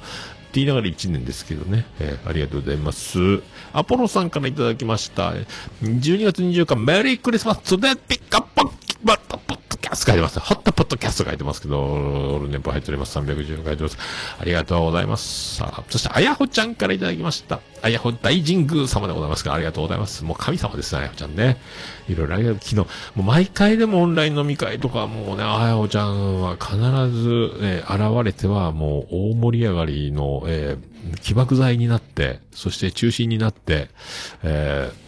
[0.54, 1.86] て言いながら1年ですけどね。
[2.00, 3.20] えーありがとうございます。
[3.74, 5.34] アポロさんからいただきました。
[5.82, 10.40] 12月24日、メリークリスマス、ツデピッカポッバッタポッドキャスト書いてます。
[10.40, 13.20] ホットポッドキャスト書いてますけど、オルネポ入っております。
[13.20, 13.98] 314書いてます。
[14.40, 15.58] ありがとうございます。
[15.58, 17.60] さあ、そして、あやほちゃんからいただきました。
[17.82, 20.24] あやほ大神宮様でございますから、ありがとうございます。
[20.24, 21.58] もう神様ですね、あやほちゃんね。
[22.08, 22.60] いろいろありがとう。
[22.62, 22.86] 昨日、も
[23.18, 33.90] う毎回でもオンライン飲み会とか、もうね、あやほちゃんは必ず、ね、現れては、もう大盛り上がりの、えー、起爆剤になって、そして中心になって、
[34.44, 35.04] えー、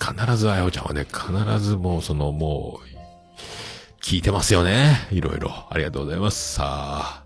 [0.00, 2.90] 必ずあやほちゃんはね、必ずもうそのもう、
[4.00, 4.96] 聞いてますよね。
[5.12, 5.52] いろいろ。
[5.68, 6.54] ありがとうございます。
[6.54, 7.24] さあ、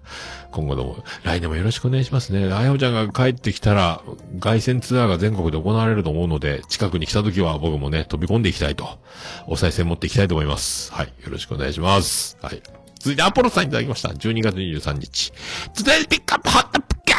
[0.50, 2.52] 今後とも、来年もよろしくお願いしますね。
[2.52, 4.02] あやほちゃんが帰ってきたら、
[4.38, 8.98] 外線ツアーが全国で行われると思うので、近くに来た時は僕もね、飛び込んでいきたいと、
[9.46, 10.92] お賽銭持っていきたいと思います。
[10.92, 11.06] はい。
[11.06, 12.36] よろしくお願いします。
[12.42, 12.62] はい。
[12.98, 14.08] 続いて、アポロさんいただきました。
[14.08, 15.32] 12月23日。
[15.74, 16.24] Today pick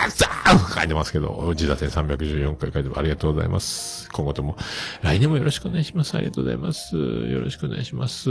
[0.06, 0.80] up hot gas!
[0.80, 3.00] 書いてますけど、自打線314回書いてます。
[3.00, 4.10] ありがとうございます。
[4.12, 4.58] 今後とも、
[5.02, 6.16] 来年もよろしくお願いします。
[6.16, 6.96] ありがとうございます。
[6.96, 8.30] よろしくお願いします。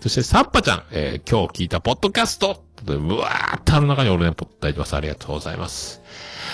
[0.00, 4.94] そして、サッパちゃん、えー今日聞いたポッドキャストでうわーっとあの中に俺ね、ポッといてます。
[4.94, 6.02] ありがとうございます。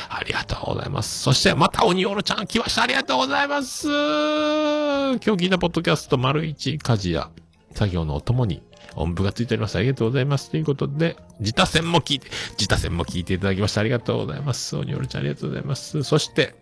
[0.09, 1.21] ありがとうございます。
[1.21, 2.83] そして、また鬼おろちゃん来ました。
[2.83, 3.89] ありがとうございます。
[3.89, 7.31] 今日聞いたポッドキャスト、丸一家事や
[7.75, 8.63] 作業のお供に、
[8.97, 9.76] 音符がついております。
[9.76, 10.51] ありがとうございます。
[10.51, 13.80] ということで、自他戦も聞いて、自他戦も聞いていただきました。
[13.80, 14.76] ありがとうございます。
[14.76, 16.03] 鬼おろちゃんありがとうございます。
[16.03, 16.55] そして、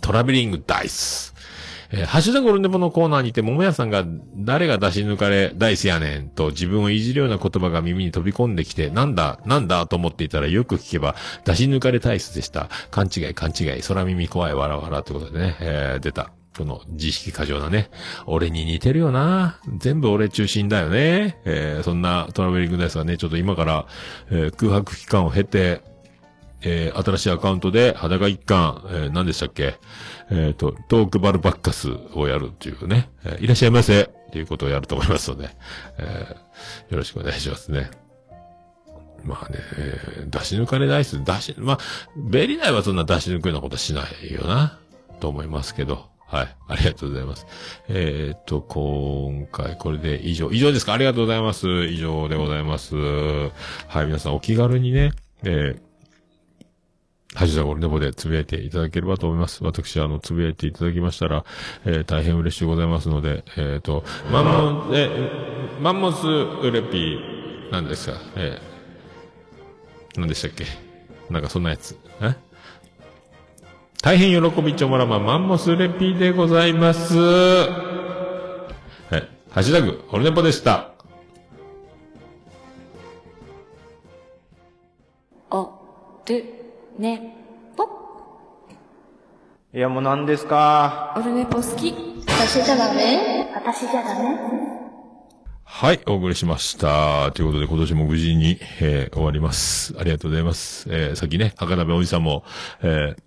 [0.00, 1.34] トラベリングダイス。
[1.90, 4.04] えーハッシュタグオルネポのコーナーにて、桃屋さんが
[4.36, 11.14] 誰が出し抜かれダイスやねんと自分をいじるような言葉が耳に飛び込んできて、なんだ、なんだと思っていたらよく聞けば、
[11.44, 12.70] 出し抜かれダイスでした。
[12.90, 16.32] 勘違い、勘違い、空耳怖い、わらわらということでね、えー出た。
[16.56, 17.90] その、自意識過剰なね。
[18.26, 19.58] 俺に似てるよな。
[19.78, 21.40] 全部俺中心だよね。
[21.44, 23.86] えー、そんなトラベリングダイスがね、ちょっと今から、
[24.30, 25.80] えー空白期間を経て、
[26.60, 29.78] えー新しいアカウントで裸一貫、えー何でしたっけ？
[30.30, 35.48] えっ、と、トークバルバッカスをやるっていうね、えーいらっしゃいませっていうことをやると思いますので、
[35.98, 37.90] えーよろしくお願いしますね。
[39.24, 41.24] まあね、え出し抜かれないっす。
[41.24, 41.78] 出し、まあ、
[42.16, 44.78] ベリダイはそんな出し抜くようなことはしないよな、
[45.20, 46.11] と思いますけど。
[46.32, 46.56] はい。
[46.68, 47.46] ありがとうございます。
[47.88, 50.50] えっ、と、今回これで以上。
[50.50, 50.94] 以上ですか？
[50.94, 51.68] ありがとうございます。
[51.84, 52.96] 以上でございます。
[52.96, 53.50] は
[54.02, 55.12] い、皆さんお気軽にね、
[55.44, 59.62] えー、ハッシュタグオルネボでつぶやいていただければと思います。
[59.62, 61.44] 私、あの、つぶやいていただきましたら、
[61.84, 64.44] えー、大変嬉しいございますので、えっ、と、マン
[64.88, 65.10] モ、え、
[65.82, 70.64] マンモスウレピー、なんですかえー、何でしたっけ？
[71.28, 71.98] なんかそんなやつ。
[72.22, 72.34] え？
[74.02, 77.16] 大変喜びちょもらまマンモスレピーでございます。
[77.16, 77.68] は
[79.12, 79.28] い。
[79.48, 80.90] ハッシュタグ、オルネポでした。
[85.52, 85.70] お、
[86.26, 86.44] る、
[86.98, 87.36] ね、
[87.76, 87.84] ぽ。
[89.72, 91.14] いやもう何ですか？
[91.16, 91.94] オルネポ好き。
[92.26, 93.52] 私じゃダメ？
[93.54, 94.36] 私じゃダメ
[95.62, 97.30] はい、お送りしました。
[97.30, 99.94] ということで、今年も無事に、えー終わります。
[99.96, 100.88] ありがとうございます。
[100.90, 102.42] えーさっきね、赤鍋おじさんも、
[102.82, 103.22] えー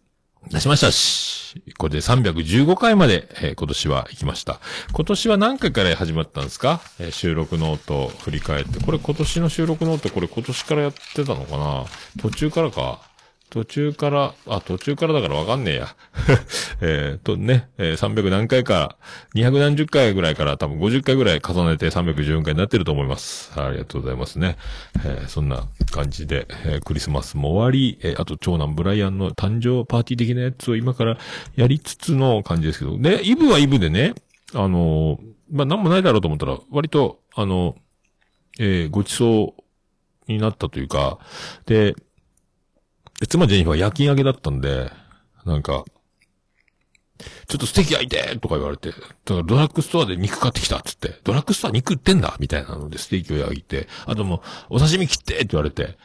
[0.49, 4.59] 出しましたし、これで315回まで、えー今年は行きました。
[4.93, 8.79] 今年は何回から始まったんですか、えー収録ノートを振り返って。
[8.79, 11.85] これ今年の収録ノート、これ今年からやってたのかな？
[12.21, 13.01] 途中からか。
[13.55, 15.95] 途中から、あ、途中からだからわかんねえや。
[16.81, 18.97] えーとね、えー300何回か、
[19.33, 23.53] 200何十回ぐらいから多分50回ぐらい重ねて314回になってると思います。
[23.57, 24.57] ありがとうございますね。
[25.05, 31.17] えーそんな感じで、えークリスマスも終わり、えあと長男ブライアンの誕生パーティー的なやつを今から
[31.55, 34.15] やりつつの感じですけど、で、イブはイブでね、
[34.53, 35.17] あの
[35.49, 37.77] まあ、なんもないだろうと思ったら、割と、あの、
[38.59, 39.53] えごちそ
[40.27, 41.19] うになったというか、
[41.65, 41.95] で、
[43.20, 44.91] で妻ジェニファー夜勤明けだったんで、
[45.45, 45.86] なんか、
[47.47, 48.93] ちょっとステーキ焼いてとか言われて、
[49.26, 54.38] ドラッグストアで肉買ってきたっつって、ドラッグストア肉売ってんだみたいなのでステーキを焼いて、あとも
[54.70, 55.97] う、お刺身切ってって言われて、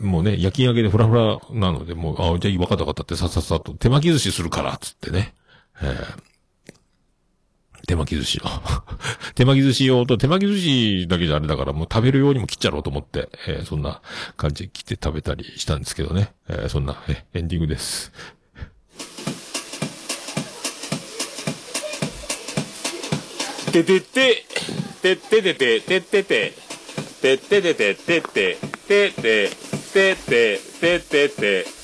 [0.00, 5.34] もうね、夜勤明けでフラフラなので、もう、あ、じゃあ分かった分かったってさっさっさと手巻き寿司するからっつってね、
[5.80, 6.27] えー
[7.88, 8.42] 手巻き寿司を。
[9.34, 14.02] 手巻き寿司用と手巻き寿司だけじゃあれだからもう食べるようにも切っちゃろうと思って、えーそんな
[14.36, 16.34] 感じで切って食べたりしたんですけどね。
[16.48, 18.12] えーそんな、えエンディングです。
[23.72, 24.44] ててて、
[25.02, 26.52] てっててて、てってて、
[27.22, 29.50] てっててて、てって、てって、
[29.92, 31.77] てって、てってて、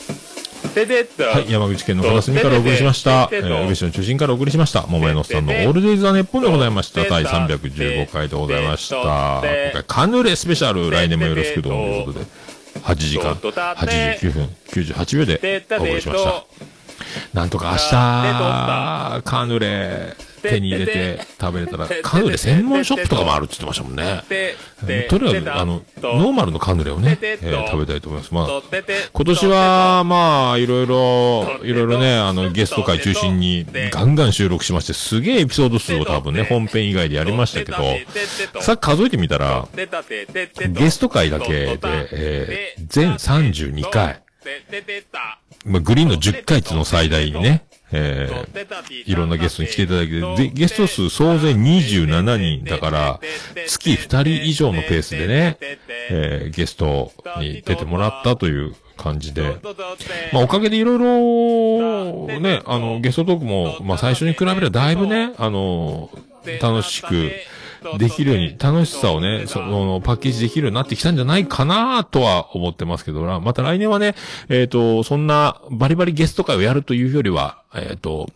[0.75, 3.29] はい、山口県の片隅からお送りしました。
[3.31, 4.85] えー、宇部市の中心からお送りしました。
[4.89, 7.05] 桃屋のさんのオールデイズ・ザ・ネッポンでございました。
[7.05, 8.97] 第315回でございました。
[8.97, 12.27] 今回、カヌレスペシャル、来年もよろしくということで、
[12.81, 16.45] 8時間、89分、98秒でお送りしました。
[17.33, 20.16] なんとか明日、カヌレ
[20.51, 24.23] 手に入れて食べれたら、カヌレ専門ショップとかもあるって言ってましたもんね。
[24.31, 28.35] えーとにかく、あの、ノーマルのカヌレをね、えー食べたいと思います。
[28.35, 28.63] まあ、
[29.13, 39.67] 今年は、まあ、いろいろ、いろいろね、あの、ゲスト会中心にガンガン収録しまして、すげえエピソード数を多分ね、本編以外でやりましたけど、さっき数えてみたら、
[40.69, 41.79] ゲスト会だけで、
[42.13, 44.21] えー全32回、
[45.65, 47.65] まあ、グリーンの10回っていうのを最大にね、
[47.97, 53.21] えーいろんなゲストに来ていただいて、で、ゲスト数総勢27人だから、
[53.67, 55.59] 月2人以上のペースでね、
[56.11, 59.57] えーゲストに出てもらったという感じで、
[60.33, 66.11] まあ、おかげでいろいろ、ね、あの、ゲストトークも、まあ、最初に比べればだいぶね、あの、
[66.61, 67.33] 楽しく、
[67.99, 74.14] できるように、楽しさをね、その、パッケージできるようになってきたんじゃないかなとは思ってますけど、また来年はね、
[74.49, 78.30] えっ、と、そんな、バリバリゲスト会をやるというよりは、えっ、と、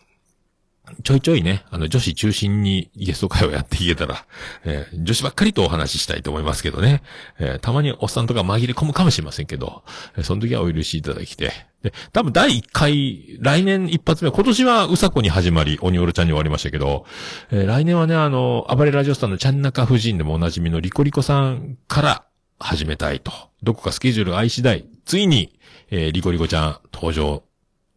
[1.03, 4.25] ちょいちょいね、あの、女子中心にゲスト会をやっていけたら、
[4.65, 7.01] えー女子ばっかりとお話ししたいと思いますけどね。
[7.39, 9.83] えーたまにおっさんとか紛れ込むかもしれませんけど、
[10.17, 11.51] えーその時はお許しいただきて。
[11.83, 17.05] で、多分第1回、来年一発目、今年はうさこに始まり、鬼オルちゃんに終わりましたけど、
[17.51, 22.23] えー来年はね、あの、暴れラジオスターのちゃんなか夫人でもおなじみのリコリコさんから
[22.59, 23.31] 始めたいと。
[23.63, 25.57] どこかスケジュールが合い次第、ついに、
[25.91, 27.43] えーリコリコちゃん登場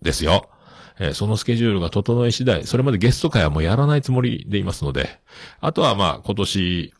[0.03, 0.49] ですよ。
[0.99, 5.21] えーそのスケジュールが整い次第、それまでゲスト会はもうやらないつもりでいますので、
[5.61, 6.95] あとはまあ今年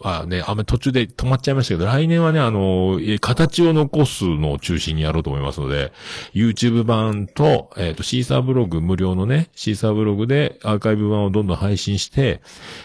[0.00, 5.92] はね、あんまり途中で止まっちゃいましたけど、来年はね、あの、え形を残すのを中心にやろうと思いますので、
[6.32, 12.40] YouTube 版と、えっ、と、シーサーブログ、無料のね、シーサーブログでアーカイブ版をどんどん配信して、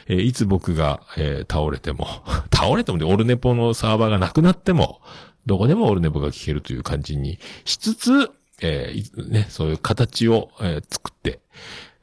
[0.08, 2.08] えーいつ僕が、えー倒れても、
[2.54, 5.02] 倒れてもね、オルネポのサーバーがなくなっても、
[5.46, 8.32] どこでもオルネポが聞けるという感じにしつつ、
[8.62, 11.40] えーね、そういう形を、えー作って、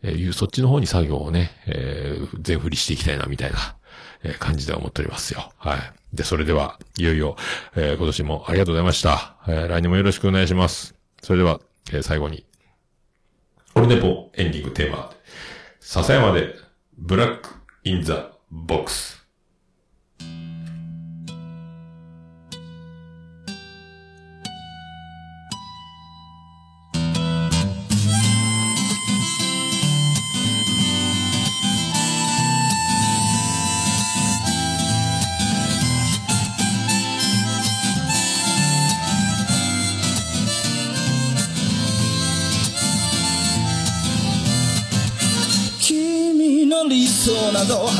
[0.02, 3.58] えーいう、そっちの方に作業をね、えー全振りしていきたいな、みたいな、
[4.22, 5.52] えー感じで思っておりますよ。
[5.58, 5.78] はい。
[6.14, 7.36] で、それでは、いよいよ、
[7.74, 9.36] えー今年もありがとうございました。
[9.48, 10.94] えー来年もよろしくお願いします。
[11.22, 11.60] それでは、
[11.92, 12.44] えー最後に、
[13.74, 15.12] オルネポエンディングテーマ、
[15.80, 16.54] 笹山で、
[16.98, 17.50] ブラック
[17.84, 19.15] インザボックス。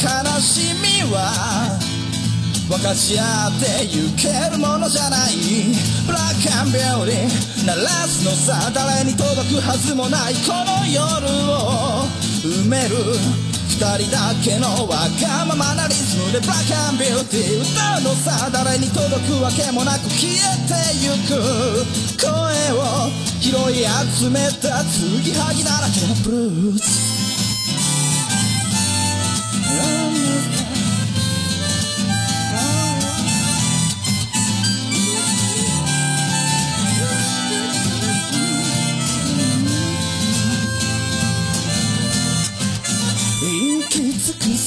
[0.00, 1.78] 悲しみは
[2.68, 5.34] 分かち合ってゆけるものじゃない。
[6.06, 12.06] ブラックンビューティー鳴らすのさ誰に届くはずもないこの夜を
[12.42, 12.96] 埋める。
[13.68, 20.36] 二人だけのわがままなリズムでブラックンビューティー歌うのさ誰に届くわけもなく消え
[20.68, 21.40] てゆく。
[22.20, 22.28] 声
[22.76, 23.84] を拾い
[24.20, 27.19] 集めた継ぎはぎだらけのブルース。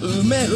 [0.00, 0.54] 埋める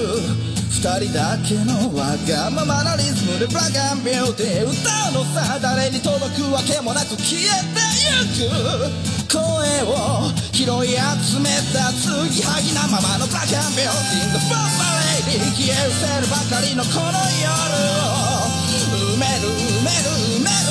[0.70, 9.42] 二人だけのわがままなリズムでブラックアンビューティー歌うのさ誰に届くわけもなく消えてゆく声
[9.82, 14.70] を拾い集めた継ぎはぎなままのブラックアンビューティー The f u r
[15.26, 17.50] Lady 消え失せるばかりのこの夜
[17.82, 18.46] を
[18.94, 20.06] 埋める埋める
[20.38, 20.70] 埋める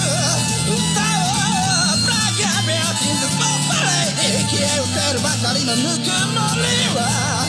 [0.72, 3.84] 歌をブラックアンビューティー The f u r
[4.16, 7.41] Lady 消え失せるばかりのぬくもりは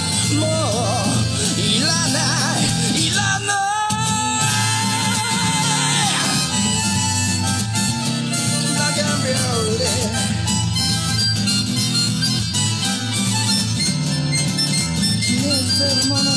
[15.88, 16.31] 消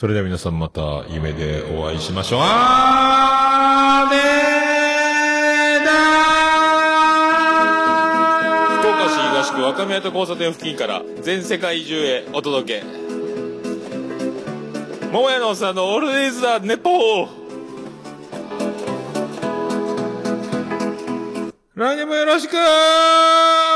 [0.00, 2.40] それでは皆さんまた夢でお会いしましょう。
[2.42, 5.84] あーねー。
[5.84, 5.90] だ
[8.78, 12.86] 福岡市東区若宮と交差点付近から全世界中へお届け。
[15.12, 17.28] 桃屋のおっさんのオールディーズ・ザ・ネポー。
[21.74, 23.69] 来年もよろしくー